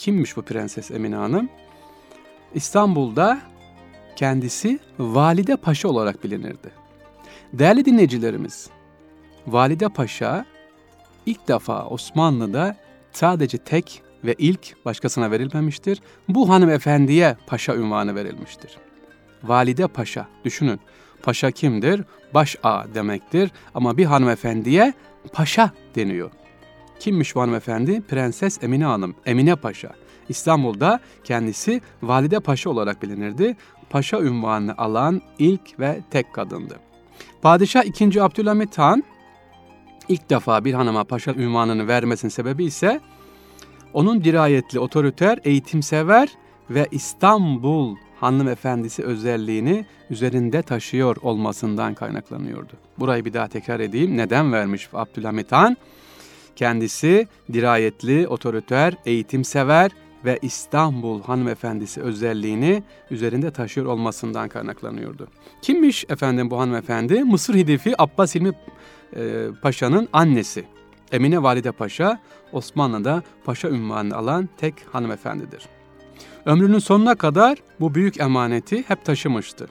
[0.00, 1.48] Kimmiş bu Prenses Emine Hanım?
[2.54, 3.40] İstanbul'da
[4.16, 6.70] kendisi Valide Paşa olarak bilinirdi.
[7.52, 8.70] Değerli dinleyicilerimiz,
[9.46, 10.44] Valide Paşa
[11.26, 12.76] ilk defa Osmanlı'da
[13.12, 16.00] sadece tek ve ilk başkasına verilmemiştir.
[16.28, 18.78] Bu hanımefendiye paşa ünvanı verilmiştir.
[19.42, 20.80] Valide Paşa, düşünün.
[21.22, 22.04] Paşa kimdir?
[22.34, 24.94] Baş A demektir ama bir hanımefendiye
[25.32, 26.30] paşa deniyor.
[27.00, 28.00] Kimmiş bu hanımefendi?
[28.00, 29.90] Prenses Emine Hanım, Emine Paşa.
[30.28, 33.56] İstanbul'da kendisi Valide Paşa olarak bilinirdi.
[33.90, 36.78] Paşa ünvanını alan ilk ve tek kadındı.
[37.42, 38.22] Padişah 2.
[38.22, 39.04] Abdülhamit Han
[40.08, 43.00] ilk defa bir hanıma paşa ünvanını vermesinin sebebi ise
[43.92, 46.28] onun dirayetli, otoriter, eğitimsever
[46.70, 52.72] ve İstanbul hanımefendisi özelliğini üzerinde taşıyor olmasından kaynaklanıyordu.
[52.98, 54.16] Burayı bir daha tekrar edeyim.
[54.16, 55.76] Neden vermiş Abdülhamit Han?
[56.60, 59.90] Kendisi dirayetli, otoriter, eğitimsever
[60.24, 65.28] ve İstanbul hanımefendisi özelliğini üzerinde taşıyor olmasından kaynaklanıyordu.
[65.62, 67.24] Kimmiş efendim bu hanımefendi?
[67.24, 68.52] Mısır Hidifi Abbas İlmi
[69.16, 70.64] e, Paşa'nın annesi.
[71.12, 72.20] Emine Valide Paşa,
[72.52, 75.62] Osmanlı'da paşa ünvanını alan tek hanımefendidir.
[76.46, 79.68] Ömrünün sonuna kadar bu büyük emaneti hep taşımıştı.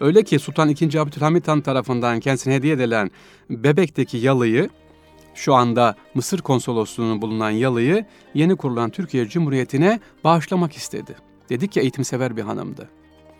[0.00, 0.98] Öyle ki Sultan II.
[0.98, 3.10] Abdülhamit Han tarafından kendisine hediye edilen
[3.50, 4.70] Bebek'teki yalıyı
[5.34, 11.16] şu anda Mısır konsolosluğunun bulunan yalıyı yeni kurulan Türkiye Cumhuriyeti'ne bağışlamak istedi.
[11.48, 12.88] Dedik ki eğitimsever bir hanımdı.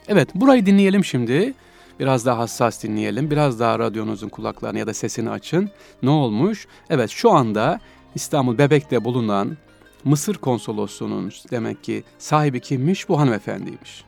[0.09, 1.55] Evet burayı dinleyelim şimdi.
[2.01, 3.31] Biraz daha hassas dinleyelim.
[3.31, 5.71] Biraz daha radyonuzun kulaklarını ya da sesini açın.
[6.03, 6.67] Ne olmuş?
[6.91, 7.81] Evet şu anda
[8.15, 9.57] İstanbul Bebek'te bulunan
[10.05, 13.09] Mısır konsolosluğunun demek ki sahibi kimmiş?
[13.09, 14.05] Bu hanımefendiymiş.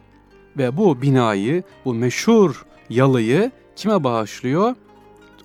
[0.58, 4.74] Ve bu binayı, bu meşhur yalıyı kime bağışlıyor?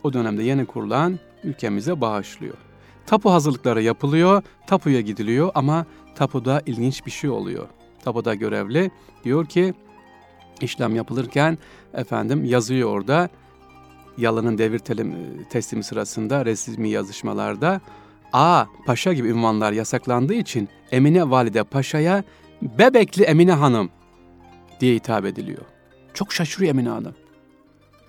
[0.03, 2.57] O dönemde yeni kurulan ülkemize bağışlıyor.
[3.05, 7.67] Tapu hazırlıkları yapılıyor, tapuya gidiliyor ama tapuda ilginç bir şey oluyor.
[8.03, 8.91] Tapuda görevli
[9.23, 9.73] diyor ki
[10.61, 11.57] işlem yapılırken
[11.93, 13.29] efendim yazıyor orada
[14.17, 14.79] yalının devir
[15.49, 17.81] teslimi sırasında resmi yazışmalarda
[18.33, 22.23] A paşa gibi ünvanlar yasaklandığı için Emine Valide Paşa'ya
[22.61, 23.89] Bebekli Emine Hanım
[24.79, 25.65] diye hitap ediliyor.
[26.13, 27.13] Çok şaşırıyor Emine Hanım.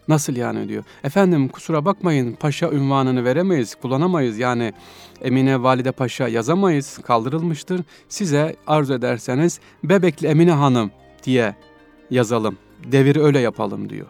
[0.09, 0.85] Nasıl yani diyor.
[1.05, 4.39] Efendim kusura bakmayın paşa ünvanını veremeyiz, kullanamayız.
[4.39, 4.73] Yani
[5.21, 7.81] Emine Valide Paşa yazamayız, kaldırılmıştır.
[8.09, 10.91] Size arzu ederseniz Bebekli Emine Hanım
[11.25, 11.55] diye
[12.11, 12.59] yazalım.
[12.85, 14.07] Deviri öyle yapalım diyor.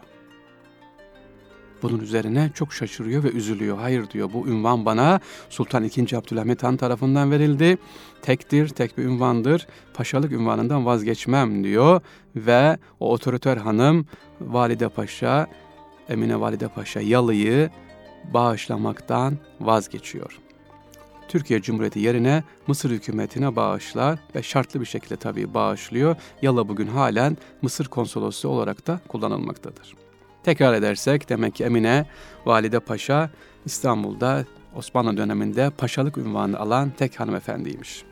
[1.82, 3.78] Bunun üzerine çok şaşırıyor ve üzülüyor.
[3.78, 6.16] Hayır diyor bu ünvan bana Sultan II.
[6.16, 7.78] Abdülhamit Han tarafından verildi.
[8.22, 9.66] Tektir, tek bir ünvandır.
[9.94, 12.00] Paşalık ünvanından vazgeçmem diyor.
[12.36, 14.06] Ve o otoriter hanım
[14.40, 15.46] Valide Paşa,
[16.08, 17.70] Emine Valide Paşa yalıyı
[18.34, 20.38] bağışlamaktan vazgeçiyor.
[21.28, 26.16] Türkiye Cumhuriyeti yerine Mısır hükümetine bağışlar ve şartlı bir şekilde tabii bağışlıyor.
[26.42, 29.94] Yala bugün halen Mısır konsolosluğu olarak da kullanılmaktadır.
[30.42, 32.06] Tekrar edersek demek ki Emine
[32.46, 33.30] Valide Paşa
[33.64, 34.44] İstanbul'da
[34.76, 38.04] Osmanlı döneminde paşalık ünvanı alan tek hanımefendiymiş.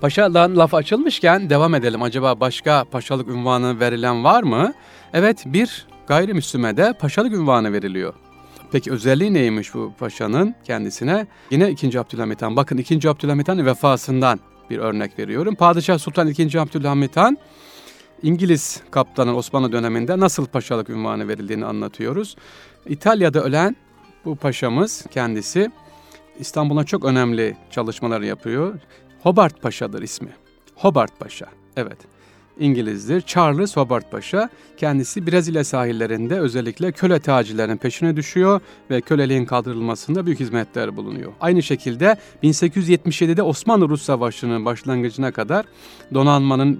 [0.00, 2.02] Paşa'dan laf açılmışken devam edelim.
[2.02, 4.74] Acaba başka paşalık ünvanı verilen var mı?
[5.12, 8.14] Evet bir gayrimüslime de paşalık ünvanı veriliyor.
[8.72, 11.26] Peki özelliği neymiş bu paşanın kendisine?
[11.50, 12.00] Yine 2.
[12.00, 12.56] Abdülhamit Han.
[12.56, 13.10] Bakın 2.
[13.10, 15.54] Abdülhamit Han vefasından bir örnek veriyorum.
[15.54, 16.60] Padişah Sultan 2.
[16.60, 17.38] Abdülhamit Han
[18.22, 22.36] İngiliz kaptanın Osmanlı döneminde nasıl paşalık ünvanı verildiğini anlatıyoruz.
[22.86, 23.76] İtalya'da ölen
[24.24, 25.70] bu paşamız kendisi
[26.38, 28.74] İstanbul'a çok önemli çalışmalar yapıyor.
[29.22, 30.28] Hobart Paşa'dır ismi.
[30.74, 31.46] Hobart Paşa.
[31.76, 31.98] Evet.
[32.58, 33.20] İngilizdir.
[33.20, 40.40] Charles Hobart Paşa kendisi Brezilya sahillerinde özellikle köle tacirlerinin peşine düşüyor ve köleliğin kaldırılmasında büyük
[40.40, 41.32] hizmetler bulunuyor.
[41.40, 45.66] Aynı şekilde 1877'de Osmanlı-Rus Savaşı'nın başlangıcına kadar
[46.14, 46.78] donanmanın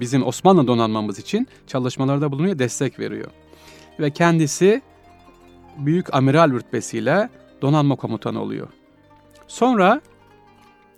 [0.00, 3.30] bizim Osmanlı donanmamız için çalışmalarda bulunuyor, destek veriyor.
[4.00, 4.82] Ve kendisi
[5.78, 7.28] büyük amiral rütbesiyle
[7.62, 8.68] donanma komutanı oluyor.
[9.48, 10.00] Sonra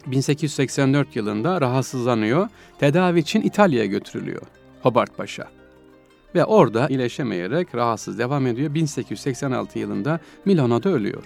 [0.07, 2.49] 1884 yılında rahatsızlanıyor.
[2.79, 4.43] Tedavi için İtalya'ya götürülüyor
[4.83, 5.49] Hobart Paşa.
[6.35, 8.75] Ve orada iyileşemeyerek rahatsız devam ediyor.
[8.75, 11.25] 1886 yılında Milano'da ölüyor.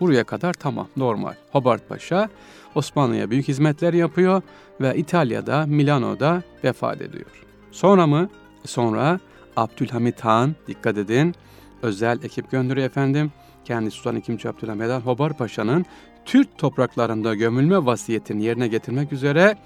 [0.00, 1.34] Buraya kadar tamam normal.
[1.52, 2.28] Hobart Paşa
[2.74, 4.42] Osmanlı'ya büyük hizmetler yapıyor
[4.80, 7.44] ve İtalya'da Milano'da vefat ediyor.
[7.72, 8.28] Sonra mı?
[8.64, 9.20] Sonra
[9.56, 11.34] Abdülhamit Han dikkat edin
[11.82, 13.32] özel ekip gönderiyor efendim.
[13.64, 14.48] Kendi Sultan II.
[14.48, 15.84] Abdülhamit Han Hobart Paşa'nın
[16.24, 19.56] Türk topraklarında gömülme vasiyetini yerine getirmek üzere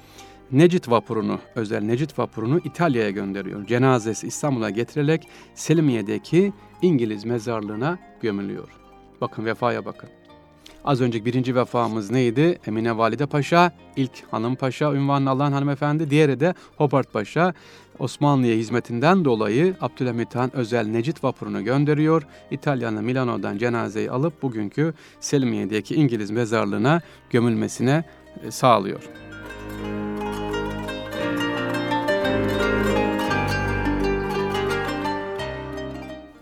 [0.53, 3.67] Necit vapurunu, özel Necit vapurunu İtalya'ya gönderiyor.
[3.67, 8.69] Cenazesi İstanbul'a getirilerek Selimiye'deki İngiliz mezarlığına gömülüyor.
[9.21, 10.09] Bakın vefaya bakın.
[10.85, 12.59] Az önce birinci vefamız neydi?
[12.67, 16.11] Emine Valide Paşa, ilk hanım paşa ünvanını alan hanımefendi.
[16.11, 17.55] Diğeri de Hobart Paşa.
[17.99, 22.23] Osmanlı'ya hizmetinden dolayı Abdülhamit Han özel Necit vapurunu gönderiyor.
[22.51, 28.05] İtalya'nın Milano'dan cenazeyi alıp bugünkü Selimiye'deki İngiliz mezarlığına gömülmesine
[28.43, 29.03] e, sağlıyor.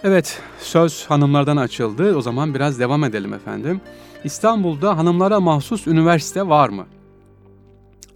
[0.04, 2.16] Evet, söz hanımlardan açıldı.
[2.16, 3.80] O zaman biraz devam edelim efendim.
[4.24, 6.86] İstanbul'da hanımlara mahsus üniversite var mı?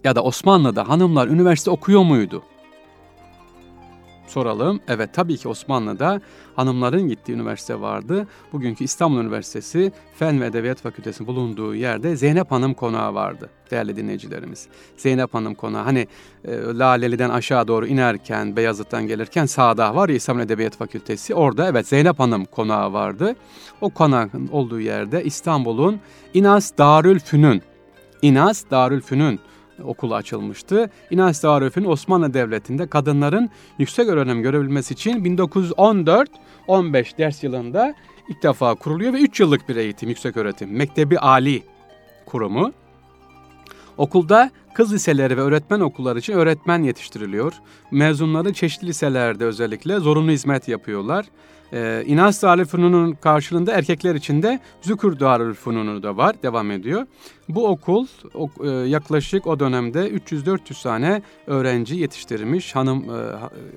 [0.05, 2.43] Ya da Osmanlı'da hanımlar üniversite okuyor muydu?
[4.31, 4.81] Soralım.
[4.89, 6.21] Evet tabii ki Osmanlı'da
[6.57, 8.27] hanımların gittiği üniversite vardı.
[8.53, 14.69] Bugünkü İstanbul Üniversitesi Fen ve Edebiyat Fakültesi bulunduğu yerde Zeynep Hanım Konağı vardı değerli dinleyicilerimiz.
[14.97, 16.07] Zeynep Hanım Konağı hani
[16.45, 21.89] e, Laleli'den aşağı doğru inerken Beyazıt'tan gelirken sağda var ya İstanbul Edebiyat Fakültesi orada evet
[21.89, 23.37] Zeynep Hanım Konağı vardı.
[23.81, 26.01] O konağın olduğu yerde İstanbul'un
[26.35, 27.63] İnas Darülfünun
[28.23, 29.39] İnas Darülfünun
[29.81, 30.91] okulu açılmıştı.
[31.11, 37.95] İnanç Darülfün Osmanlı Devleti'nde kadınların yüksek öğrenim görebilmesi için 1914-15 ders yılında
[38.29, 40.77] ilk defa kuruluyor ve 3 yıllık bir eğitim, yüksek öğretim.
[40.77, 41.63] Mektebi Ali
[42.27, 42.73] kurumu.
[44.01, 47.53] Okulda kız liseleri ve öğretmen okulları için öğretmen yetiştiriliyor.
[47.91, 51.27] Mezunları çeşitli liselerde özellikle zorunlu hizmet yapıyorlar.
[51.73, 57.07] Ee, İnas Darülfünun'un karşılığında erkekler için de Zükür Darülfünunu da var, devam ediyor.
[57.49, 63.13] Bu okul o, e, yaklaşık o dönemde 300-400 tane öğrenci yetiştirmiş, hanım e,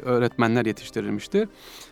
[0.06, 1.50] öğretmenler yetiştirilmiştir.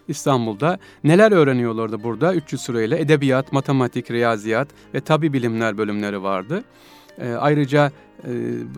[0.07, 2.33] İstanbul'da neler öğreniyorlardı burada?
[2.33, 6.63] 300 süreyle edebiyat, matematik, riyaziyat ve tabi bilimler bölümleri vardı.
[7.21, 7.91] E, ayrıca
[8.23, 8.31] e,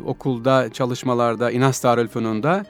[0.06, 2.66] okulda çalışmalarda İnas Darülfünun'da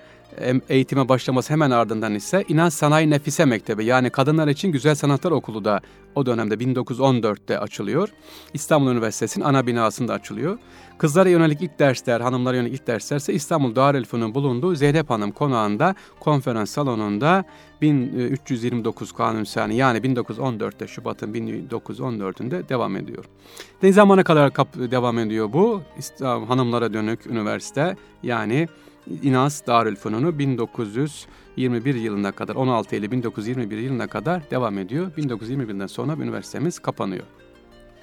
[0.70, 5.66] eğitime başlaması hemen ardından ise İnanç Sanayi Nefise Mektebi yani kadınlar için Güzel Sanatlar Okulu
[5.66, 5.82] da
[6.16, 8.10] o dönemde 1914'te açılıyor.
[8.54, 10.58] İstanbul Üniversitesi'nin ana binasında açılıyor.
[10.98, 15.96] Kızlara yönelik ilk dersler, hanımlara yönelik ilk dersler ise İstanbul Darülfünun bulunduğu Zeynep Hanım konağında
[16.20, 17.44] konferans salonunda
[17.82, 23.26] 1329 Kanuni yani 1914'te Şubat'ın 1914'ünde devam ediyor.
[23.84, 24.56] Ne zamana kadar
[24.92, 25.82] devam ediyor bu?
[26.22, 28.68] Hanımlara dönük üniversite yani
[29.08, 35.12] İnas Darülfünun'u 1921 yılına kadar 16 Eylül 1921 yılına kadar devam ediyor.
[35.18, 37.24] 1921'den sonra üniversitemiz kapanıyor.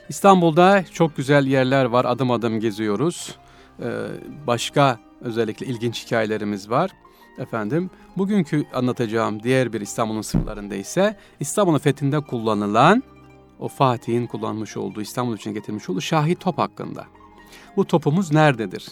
[0.08, 2.04] İstanbul'da çok güzel yerler var.
[2.04, 3.38] Adım adım geziyoruz.
[3.82, 4.06] Ee,
[4.46, 6.90] başka özellikle ilginç hikayelerimiz var.
[7.38, 13.02] Efendim, bugünkü anlatacağım diğer bir İstanbul'un sırlarında ise İstanbul'un fethinde kullanılan
[13.60, 17.06] o Fatih'in kullanmış olduğu İstanbul için getirmiş olduğu Şahi top hakkında.
[17.76, 18.86] Bu topumuz nerededir?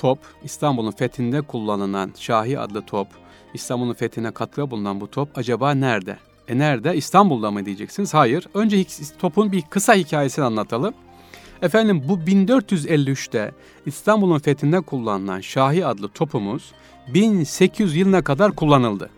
[0.00, 3.08] Top, İstanbul'un fethinde kullanılan Şahi adlı top,
[3.54, 6.16] İstanbul'un fethine katkıda bulunan bu top acaba nerede?
[6.48, 6.96] E nerede?
[6.96, 8.14] İstanbul'da mı diyeceksiniz?
[8.14, 8.46] Hayır.
[8.54, 8.84] Önce
[9.18, 10.94] topun bir kısa hikayesini anlatalım.
[11.62, 13.52] Efendim bu 1453'te
[13.86, 16.72] İstanbul'un fethinde kullanılan Şahi adlı topumuz
[17.14, 19.10] 1800 yılına kadar kullanıldı.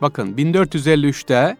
[0.00, 1.56] Bakın 1453'te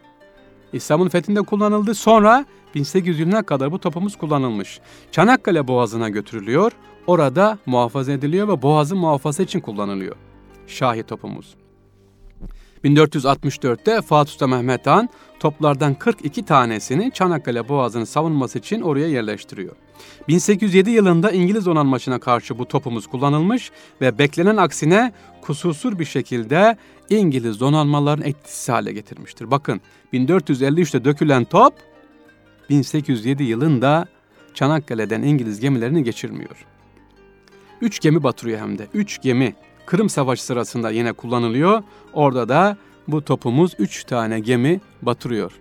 [0.73, 1.95] İstanbul'un fethinde kullanıldı.
[1.95, 4.79] Sonra 1800 yılına kadar bu topumuz kullanılmış.
[5.11, 6.71] Çanakkale Boğazı'na götürülüyor
[7.07, 10.15] orada muhafaza ediliyor ve boğazın muhafaza için kullanılıyor.
[10.67, 11.55] Şahi topumuz.
[12.83, 19.75] 1464'te Fatih Sultan Mehmet Han toplardan 42 tanesini Çanakkale Boğazı'nı savunması için oraya yerleştiriyor.
[20.27, 26.77] 1807 yılında İngiliz donanmasına karşı bu topumuz kullanılmış ve beklenen aksine kusursuz bir şekilde
[27.09, 29.51] İngiliz donanmaların etkisiz hale getirmiştir.
[29.51, 29.81] Bakın
[30.13, 31.73] 1453'te dökülen top
[32.69, 34.07] 1807 yılında
[34.53, 36.65] Çanakkale'den İngiliz gemilerini geçirmiyor.
[37.81, 38.87] Üç gemi batırıyor hem de.
[38.93, 41.83] Üç gemi Kırım Savaşı sırasında yine kullanılıyor.
[42.13, 45.51] Orada da bu topumuz üç tane gemi batırıyor.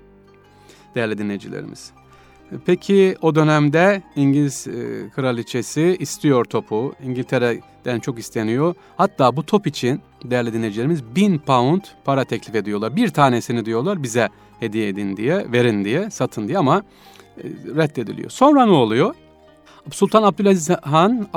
[0.94, 1.92] Değerli dinleyicilerimiz.
[2.66, 6.94] Peki o dönemde İngiliz e, kraliçesi istiyor topu.
[7.04, 8.74] İngiltere'den çok isteniyor.
[8.96, 12.96] Hatta bu top için değerli dinleyicilerimiz bin pound para teklif ediyorlar.
[12.96, 14.28] Bir tanesini diyorlar bize
[14.60, 16.82] hediye edin diye, verin diye, satın diye ama
[17.38, 17.42] e,
[17.76, 18.30] reddediliyor.
[18.30, 19.14] Sonra ne oluyor?
[19.90, 21.28] Sultan Abdülaziz Han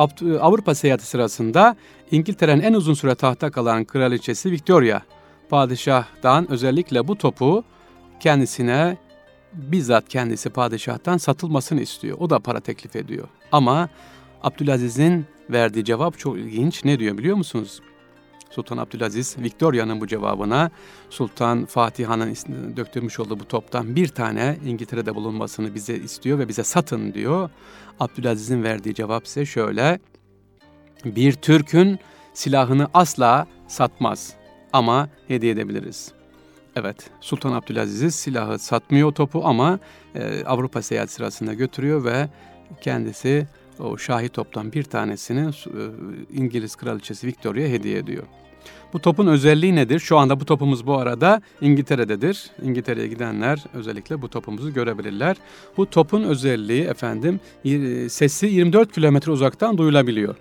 [0.42, 1.76] Avrupa seyahati sırasında
[2.12, 5.02] İngiltere'nin en uzun süre tahta kalan kraliçesi Victoria
[5.50, 7.64] padişahdan özellikle bu topu
[8.20, 8.98] kendisine
[9.54, 12.18] bizzat kendisi padişahtan satılmasını istiyor.
[12.20, 13.28] O da para teklif ediyor.
[13.52, 13.90] Ama
[14.44, 16.86] Abdülaziz'in verdiği cevap çok ilginç.
[16.86, 17.82] Ne diyor biliyor musunuz?
[18.50, 20.72] Sultan Abdülaziz Victoria'nın bu cevabına
[21.10, 22.36] Sultan Fatih Han'ın
[22.78, 27.50] döktürmüş olduğu bu toptan bir tane İngiltere'de bulunmasını bize istiyor ve bize satın diyor.
[28.00, 30.00] Abdülaziz'in verdiği cevap ise şöyle.
[31.06, 32.00] Bir Türk'ün
[32.34, 34.34] silahını asla satmaz
[34.74, 36.12] ama hediye edebiliriz.
[36.76, 39.80] Evet, Sultan Abdülaziz silahı satmıyor topu ama
[40.16, 42.30] e, Avrupa seyahati sırasında götürüyor ve
[42.82, 43.48] kendisi
[43.80, 45.82] o şahi toptan bir tanesini e,
[46.34, 48.24] İngiliz kraliçesi Victoria'ya hediye ediyor.
[48.94, 50.00] Bu topun özelliği nedir?
[50.00, 52.52] Şu anda bu topumuz bu arada İngiltere'dedir.
[52.64, 55.38] İngiltere'ye gidenler özellikle bu topumuzu görebilirler.
[55.78, 57.40] Bu topun özelliği efendim
[58.10, 60.36] sesi 24 kilometre uzaktan duyulabiliyor.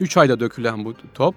[0.00, 1.34] 3 ayda dökülen bu top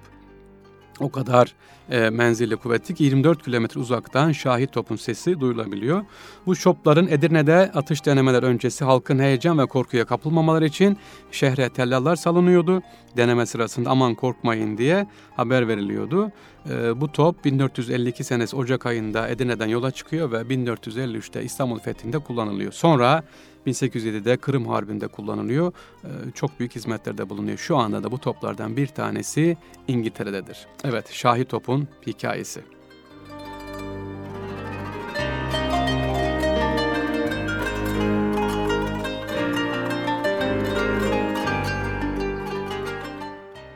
[0.99, 1.53] o kadar
[1.89, 6.05] e, menzilli kuvvetli ki 24 kilometre uzaktan şahit topun sesi duyulabiliyor.
[6.45, 10.97] Bu şopların Edirne'de atış denemeler öncesi halkın heyecan ve korkuya kapılmamaları için
[11.31, 12.81] şehre tellallar salınıyordu.
[13.17, 16.31] Deneme sırasında aman korkmayın diye haber veriliyordu.
[16.69, 22.71] E, bu top 1452 senesi Ocak ayında Edirne'den yola çıkıyor ve 1453'te İstanbul fethinde kullanılıyor.
[22.71, 23.23] Sonra
[23.67, 25.73] 1807'de Kırım Harbi'nde kullanılıyor.
[26.03, 27.57] Ee, çok büyük hizmetlerde bulunuyor.
[27.57, 29.57] Şu anda da bu toplardan bir tanesi
[29.87, 30.67] İngiltere'dedir.
[30.83, 32.61] Evet, Şahi Top'un hikayesi.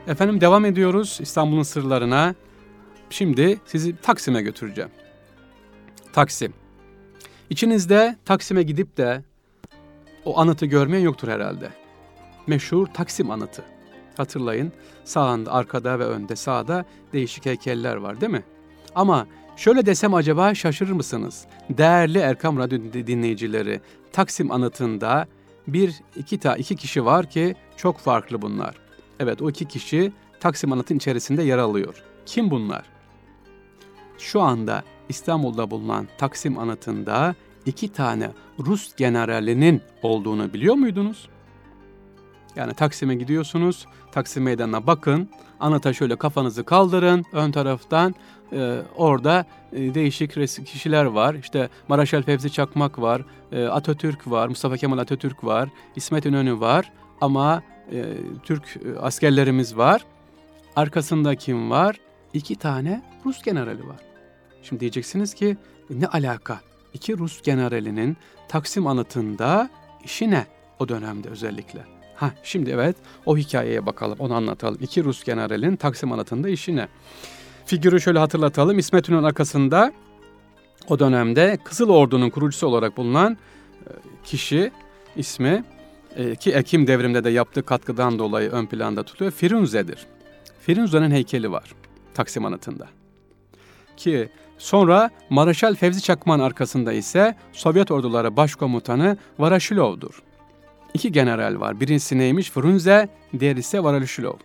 [0.06, 2.34] Efendim devam ediyoruz İstanbul'un sırlarına.
[3.10, 4.90] Şimdi sizi Taksim'e götüreceğim.
[6.12, 6.54] Taksim.
[7.50, 9.22] İçinizde Taksim'e gidip de
[10.24, 11.70] o anıtı görmeyen yoktur herhalde.
[12.46, 13.64] meşhur Taksim anıtı.
[14.16, 14.72] Hatırlayın
[15.04, 18.42] sağında, arkada ve önde sağda değişik heykeller var değil mi?
[18.94, 21.46] Ama şöyle desem acaba şaşırır mısınız?
[21.70, 23.80] Değerli Erkam Radyo dinleyicileri,
[24.12, 25.26] Taksim anıtında
[25.66, 28.74] bir iki ta iki kişi var ki çok farklı bunlar.
[29.20, 32.02] Evet o iki kişi Taksim anıtın içerisinde yer alıyor.
[32.26, 32.84] Kim bunlar?
[34.18, 37.34] Şu anda İstanbul'da bulunan Taksim anıtında
[37.66, 41.28] iki tane Rus generalinin olduğunu biliyor muydunuz?
[42.56, 45.28] Yani Taksim'e gidiyorsunuz, Taksim Meydanı'na bakın,
[45.60, 48.14] anıta şöyle kafanızı kaldırın, ön taraftan
[48.52, 50.32] e, orada e, değişik
[50.66, 51.34] kişiler var.
[51.34, 56.92] İşte Maraşal Fevzi Çakmak var, e, Atatürk var, Mustafa Kemal Atatürk var, İsmet İnönü var
[57.20, 58.04] ama e,
[58.42, 60.04] Türk e, askerlerimiz var.
[60.76, 61.96] Arkasında kim var?
[62.32, 64.00] İki tane Rus generali var.
[64.62, 65.56] Şimdi diyeceksiniz ki
[65.90, 66.60] ne alaka?
[66.94, 68.16] İki Rus generalinin
[68.48, 69.70] Taksim anıtında
[70.04, 70.46] işi ne
[70.78, 71.80] o dönemde özellikle?
[72.16, 74.78] Ha şimdi evet o hikayeye bakalım onu anlatalım.
[74.80, 76.88] İki Rus generalin Taksim anıtında işi ne?
[77.66, 78.78] Figürü şöyle hatırlatalım.
[78.78, 79.92] İsmet İnönü'nün arkasında
[80.88, 83.90] o dönemde Kızıl Ordu'nun kurucusu olarak bulunan e,
[84.24, 84.72] kişi
[85.16, 85.64] ismi
[86.16, 89.30] e, ki Ekim devrimde de yaptığı katkıdan dolayı ön planda tutuyor.
[89.30, 90.06] Firunze'dir.
[90.60, 91.74] Firunze'nin heykeli var
[92.14, 92.88] Taksim Anıtı'nda.
[93.96, 94.28] Ki
[94.58, 100.22] sonra Maraşal Fevzi Çakman arkasında ise Sovyet orduları başkomutanı Varaşilov'dur.
[100.94, 101.80] İki general var.
[101.80, 102.50] Birincisi neymiş?
[102.50, 103.08] Frunze,
[103.40, 104.36] diğeri ise Varaşilov.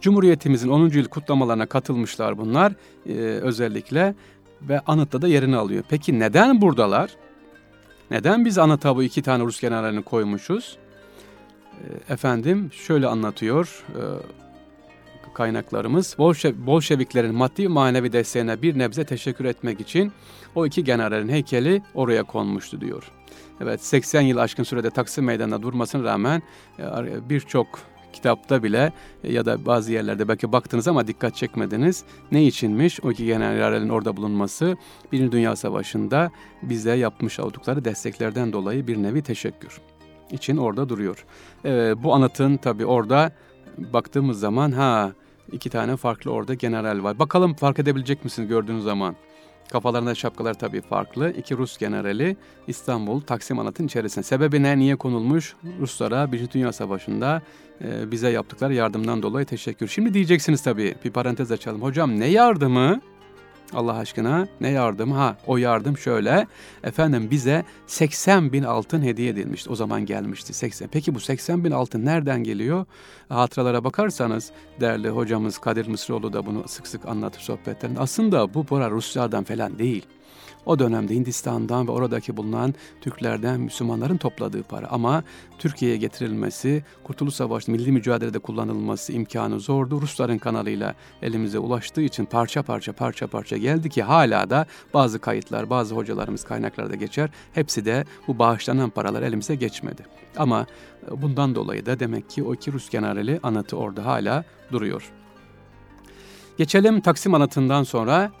[0.00, 0.88] Cumhuriyetimizin 10.
[0.88, 2.72] yıl kutlamalarına katılmışlar bunlar
[3.08, 4.14] e, özellikle
[4.62, 5.84] ve anıtta da yerini alıyor.
[5.88, 7.10] Peki neden buradalar?
[8.10, 10.78] Neden biz anıta bu iki tane Rus generalini koymuşuz?
[11.72, 14.02] E, efendim şöyle anlatıyor e,
[15.34, 16.14] kaynaklarımız.
[16.18, 20.12] Bolşe, Bolşeviklerin maddi manevi desteğine bir nebze teşekkür etmek için
[20.54, 23.10] o iki generalin heykeli oraya konmuştu diyor.
[23.60, 26.42] Evet 80 yıl aşkın sürede Taksim Meydanı'nda durmasına rağmen
[26.78, 26.84] e,
[27.30, 27.66] birçok
[28.12, 32.04] kitapta bile ya da bazı yerlerde belki baktınız ama dikkat çekmediniz.
[32.32, 33.00] Ne içinmiş?
[33.00, 34.76] O iki generallerin orada bulunması
[35.12, 36.30] Birinci Dünya Savaşı'nda
[36.62, 39.80] bize yapmış oldukları desteklerden dolayı bir nevi teşekkür
[40.30, 41.24] için orada duruyor.
[41.64, 43.32] Ee, bu anıtın tabi orada
[43.78, 45.12] baktığımız zaman ha
[45.52, 47.18] iki tane farklı orada general var.
[47.18, 49.16] Bakalım fark edebilecek misiniz gördüğünüz zaman?
[49.72, 51.30] Kafalarında şapkalar tabii farklı.
[51.30, 52.36] İki Rus generali
[52.66, 54.24] İstanbul Taksim Anıt'ın içerisinde.
[54.24, 54.78] Sebebi ne?
[54.78, 55.54] Niye konulmuş?
[55.80, 57.42] Ruslara Birinci Dünya Savaşı'nda
[57.84, 59.88] e, bize yaptıkları yardımdan dolayı teşekkür.
[59.88, 61.82] Şimdi diyeceksiniz tabii bir parantez açalım.
[61.82, 63.00] Hocam ne yardımı?
[63.72, 65.12] Allah aşkına ne yardım?
[65.12, 66.46] Ha o yardım şöyle.
[66.84, 69.70] Efendim bize 80 bin altın hediye edilmişti.
[69.70, 70.88] O zaman gelmişti 80.
[70.88, 72.86] Peki bu 80 bin altın nereden geliyor?
[73.28, 74.50] Hatıralara bakarsanız
[74.80, 78.00] değerli hocamız Kadir Mısıroğlu da bunu sık sık anlatır sohbetlerinde.
[78.00, 80.06] Aslında bu para Rusya'dan falan değil.
[80.66, 84.86] O dönemde Hindistan'dan ve oradaki bulunan Türklerden Müslümanların topladığı para.
[84.86, 85.24] Ama
[85.58, 90.00] Türkiye'ye getirilmesi, Kurtuluş Savaşı milli mücadelede kullanılması imkanı zordu.
[90.00, 95.70] Rusların kanalıyla elimize ulaştığı için parça parça parça parça geldi ki hala da bazı kayıtlar,
[95.70, 97.30] bazı hocalarımız kaynaklarda geçer.
[97.52, 100.02] Hepsi de bu bağışlanan paralar elimize geçmedi.
[100.36, 100.66] Ama
[101.10, 105.12] e, bundan dolayı da demek ki o iki Rus generali anıtı orada hala duruyor.
[106.58, 108.32] Geçelim Taksim anıtından sonra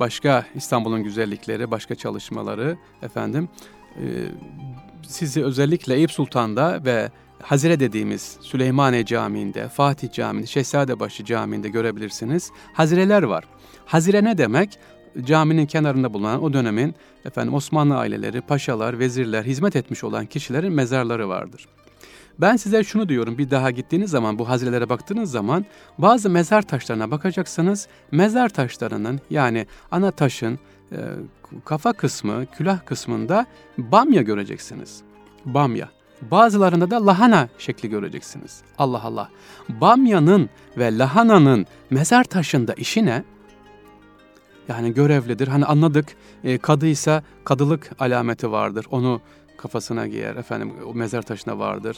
[0.00, 3.48] başka İstanbul'un güzellikleri, başka çalışmaları efendim
[3.96, 4.04] e,
[5.02, 7.10] sizi özellikle Eyüp Sultan'da ve
[7.42, 12.50] Hazire dediğimiz Süleymaniye Camii'nde, Fatih Camii'nde, Şehzadebaşı Camii'nde görebilirsiniz.
[12.72, 13.44] Hazireler var.
[13.86, 14.78] Hazire ne demek?
[15.24, 21.28] Caminin kenarında bulunan o dönemin efendim Osmanlı aileleri, paşalar, vezirler, hizmet etmiş olan kişilerin mezarları
[21.28, 21.68] vardır.
[22.40, 25.64] Ben size şunu diyorum bir daha gittiğiniz zaman bu hazirelere baktığınız zaman
[25.98, 27.88] bazı mezar taşlarına bakacaksınız.
[28.10, 30.58] Mezar taşlarının yani ana taşın
[30.92, 30.98] e,
[31.64, 33.46] kafa kısmı, külah kısmında
[33.78, 35.02] bamya göreceksiniz.
[35.44, 35.88] Bamya.
[36.30, 38.62] Bazılarında da lahana şekli göreceksiniz.
[38.78, 39.28] Allah Allah.
[39.68, 43.24] Bamyanın ve lahananın mezar taşında işi ne?
[44.68, 45.48] Yani görevlidir.
[45.48, 46.06] Hani anladık.
[46.44, 48.86] E, kadıysa kadılık alameti vardır.
[48.90, 49.20] Onu
[49.64, 50.36] kafasına giyer.
[50.36, 51.96] Efendim o mezar taşına vardır.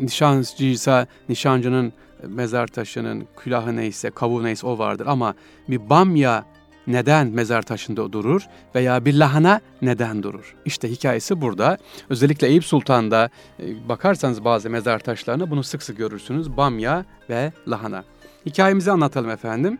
[0.00, 1.92] Nişancıysa nişancının
[2.26, 5.06] mezar taşının külahı neyse, kavuğu neyse o vardır.
[5.06, 5.34] Ama
[5.68, 6.44] bir bamya
[6.86, 10.56] neden mezar taşında durur veya bir lahana neden durur?
[10.64, 11.78] İşte hikayesi burada.
[12.10, 13.30] Özellikle Eyüp Sultan'da
[13.60, 16.56] e, bakarsanız bazı mezar taşlarına bunu sık sık görürsünüz.
[16.56, 18.04] Bamya ve lahana.
[18.46, 19.78] Hikayemizi anlatalım efendim.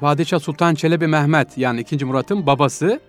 [0.00, 2.04] Padişah Sultan Çelebi Mehmet yani 2.
[2.04, 3.00] Murat'ın babası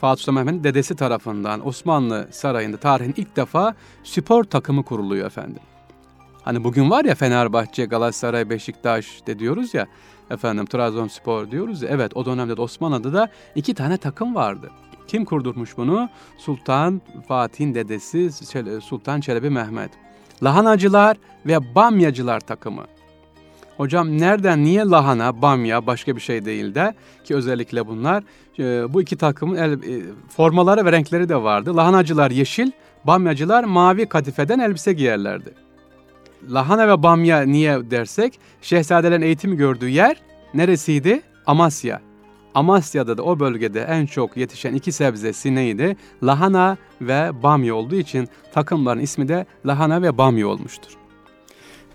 [0.00, 3.74] Fatih Sultan Mehmet'in dedesi tarafından Osmanlı Sarayı'nda tarihin ilk defa
[4.04, 5.62] spor takımı kuruluyor efendim.
[6.42, 9.86] Hani bugün var ya Fenerbahçe, Galatasaray, Beşiktaş de diyoruz ya
[10.30, 14.70] efendim Trabzonspor diyoruz ya evet o dönemde de Osmanlı'da da iki tane takım vardı.
[15.06, 16.08] Kim kurdurmuş bunu?
[16.38, 18.30] Sultan Fatih'in dedesi
[18.80, 19.90] Sultan Çelebi Mehmet.
[20.42, 21.16] Lahanacılar
[21.46, 22.84] ve bamyacılar takımı.
[23.76, 28.24] Hocam nereden, niye lahana, bamya başka bir şey değil de ki özellikle bunlar
[28.58, 31.76] e, bu iki takımın el, e, formaları ve renkleri de vardı.
[31.76, 32.70] Lahanacılar yeşil,
[33.04, 35.54] bamyacılar mavi katifeden elbise giyerlerdi.
[36.50, 40.16] Lahana ve bamya niye dersek şehzadelerin eğitimi gördüğü yer
[40.54, 41.22] neresiydi?
[41.46, 42.00] Amasya.
[42.54, 45.96] Amasya'da da o bölgede en çok yetişen iki sebzesi neydi?
[46.22, 51.05] Lahana ve bamya olduğu için takımların ismi de lahana ve bamya olmuştur.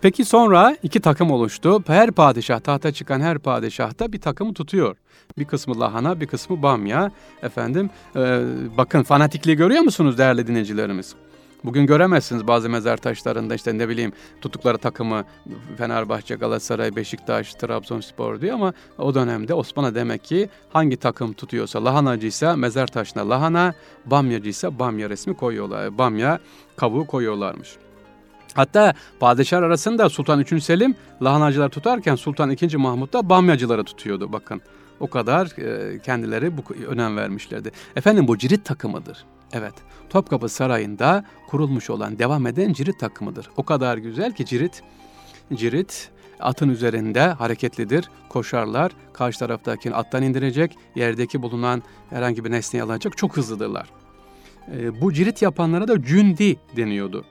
[0.01, 1.83] Peki sonra iki takım oluştu.
[1.87, 4.95] Her padişah, tahta çıkan her padişah da bir takımı tutuyor.
[5.37, 7.11] Bir kısmı lahana, bir kısmı bamya.
[7.43, 8.41] Efendim, e,
[8.77, 11.15] bakın fanatikliği görüyor musunuz değerli dinleyicilerimiz?
[11.63, 15.23] Bugün göremezsiniz bazı mezar taşlarında işte ne bileyim tutukları takımı
[15.77, 22.55] Fenerbahçe, Galatasaray, Beşiktaş, Trabzonspor diyor ama o dönemde Osmanlı demek ki hangi takım tutuyorsa lahanacıysa
[22.55, 23.73] mezar taşına lahana,
[24.05, 25.97] bamyacıysa bamya resmi koyuyorlar.
[25.97, 26.39] Bamya
[26.77, 27.69] kavuğu koyuyorlarmış.
[28.53, 30.63] Hatta padişah arasında Sultan 3.
[30.63, 32.77] Selim lahanacılar tutarken Sultan 2.
[32.77, 34.61] Mahmut da bamyacıları tutuyordu bakın.
[34.99, 37.71] O kadar e, kendileri bu önem vermişlerdi.
[37.95, 39.25] Efendim bu cirit takımıdır.
[39.53, 39.73] Evet,
[40.09, 43.49] Topkapı Sarayı'nda kurulmuş olan, devam eden cirit takımıdır.
[43.57, 44.83] O kadar güzel ki cirit,
[45.53, 53.17] cirit atın üzerinde hareketlidir, koşarlar, karşı taraftakini attan indirecek, yerdeki bulunan herhangi bir nesneyi alacak,
[53.17, 53.89] çok hızlıdırlar.
[54.77, 57.25] E, bu cirit yapanlara da cündi deniyordu.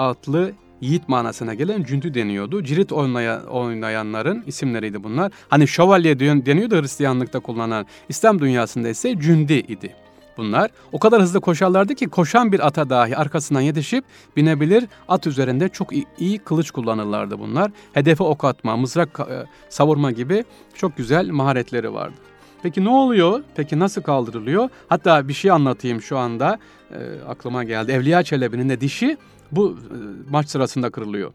[0.00, 2.64] Atlı yiğit manasına gelen cündü deniyordu.
[2.64, 5.32] Cirit oynaya, oynayanların isimleriydi bunlar.
[5.48, 7.86] Hani şövalye deniyordu Hristiyanlıkta kullanılan.
[8.08, 9.94] İslam dünyasında ise cündi idi
[10.36, 10.70] bunlar.
[10.92, 14.04] O kadar hızlı koşarlardı ki koşan bir ata dahi arkasından yetişip
[14.36, 14.84] binebilir.
[15.08, 17.70] At üzerinde çok iyi, iyi kılıç kullanırlardı bunlar.
[17.92, 20.44] Hedefe ok atma, mızrak e, savurma gibi
[20.74, 22.16] çok güzel maharetleri vardı.
[22.62, 23.42] Peki ne oluyor?
[23.54, 24.68] Peki nasıl kaldırılıyor?
[24.88, 26.58] Hatta bir şey anlatayım şu anda.
[26.90, 26.98] E,
[27.28, 27.92] aklıma geldi.
[27.92, 29.16] Evliya Çelebi'nin de dişi
[29.52, 29.96] bu e,
[30.30, 31.32] maç sırasında kırılıyor.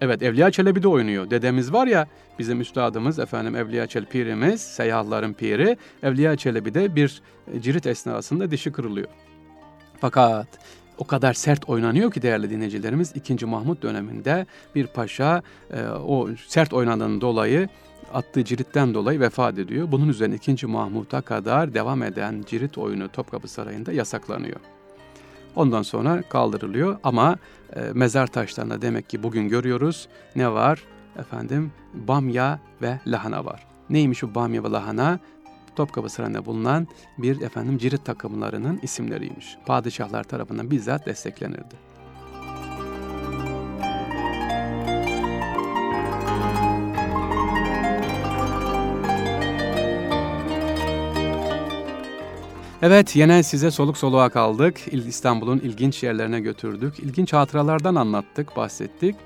[0.00, 1.30] Evet Evliya Çelebi de oynuyor.
[1.30, 2.06] Dedemiz var ya
[2.38, 5.76] bizim üstadımız efendim Evliya Çelebi pirimiz, seyyahların piri.
[6.02, 7.22] Evliya Çelebi de bir
[7.54, 9.08] e, cirit esnasında dişi kırılıyor.
[10.00, 10.46] Fakat
[10.98, 13.46] o kadar sert oynanıyor ki değerli dinleyicilerimiz 2.
[13.46, 17.68] Mahmut döneminde bir paşa e, o sert oynadığından dolayı
[18.14, 19.92] attığı ciritten dolayı vefat ediyor.
[19.92, 20.66] Bunun üzerine 2.
[20.66, 24.60] Mahmut'a kadar devam eden cirit oyunu Topkapı Sarayı'nda yasaklanıyor.
[25.56, 27.38] Ondan sonra kaldırılıyor ama
[27.76, 30.82] e, mezar taşlarında demek ki bugün görüyoruz ne var?
[31.18, 33.66] Efendim bamya ve lahana var.
[33.90, 35.18] Neymiş bu bamya ve lahana?
[35.76, 36.88] Topkapı Sarayı'nda bulunan
[37.18, 39.56] bir efendim cirit takımlarının isimleriymiş.
[39.66, 41.91] Padişahlar tarafından bizzat desteklenirdi.
[52.82, 54.80] Evet yine size soluk soluğa kaldık.
[54.92, 56.98] İstanbul'un ilginç yerlerine götürdük.
[56.98, 59.16] İlginç hatıralardan anlattık, bahsettik.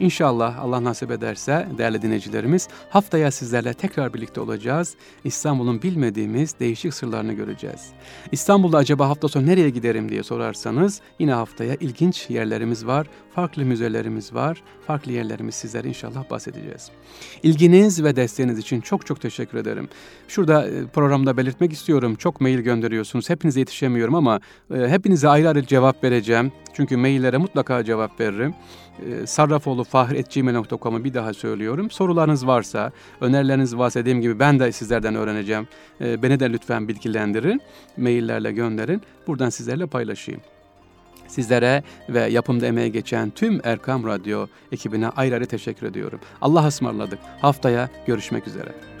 [0.00, 4.94] İnşallah Allah nasip ederse değerli dinleyicilerimiz haftaya sizlerle tekrar birlikte olacağız.
[5.24, 7.86] İstanbul'un bilmediğimiz değişik sırlarını göreceğiz.
[8.32, 14.34] İstanbul'da acaba hafta sonu nereye giderim diye sorarsanız yine haftaya ilginç yerlerimiz var, farklı müzelerimiz
[14.34, 16.90] var, farklı yerlerimiz sizlere inşallah bahsedeceğiz.
[17.42, 19.88] İlginiz ve desteğiniz için çok çok teşekkür ederim.
[20.28, 22.14] Şurada e, programda belirtmek istiyorum.
[22.14, 23.30] Çok mail gönderiyorsunuz.
[23.30, 24.40] Hepinize yetişemiyorum ama
[24.74, 26.52] e, hepinize ayrı ayrı cevap vereceğim.
[26.72, 28.54] Çünkü maillere mutlaka cevap veririm.
[28.98, 31.90] E, sarrafoğlu.fahir.gmail.com'u bir daha söylüyorum.
[31.90, 35.68] Sorularınız varsa, önerileriniz varsa dediğim gibi ben de sizlerden öğreneceğim.
[36.00, 37.60] Beni de lütfen bilgilendirin.
[37.96, 39.02] Maillerle gönderin.
[39.26, 40.40] Buradan sizlerle paylaşayım.
[41.28, 46.20] Sizlere ve yapımda emeği geçen tüm Erkam Radyo ekibine ayrı ayrı teşekkür ediyorum.
[46.40, 47.18] Allah ısmarladık.
[47.40, 48.91] Haftaya görüşmek üzere.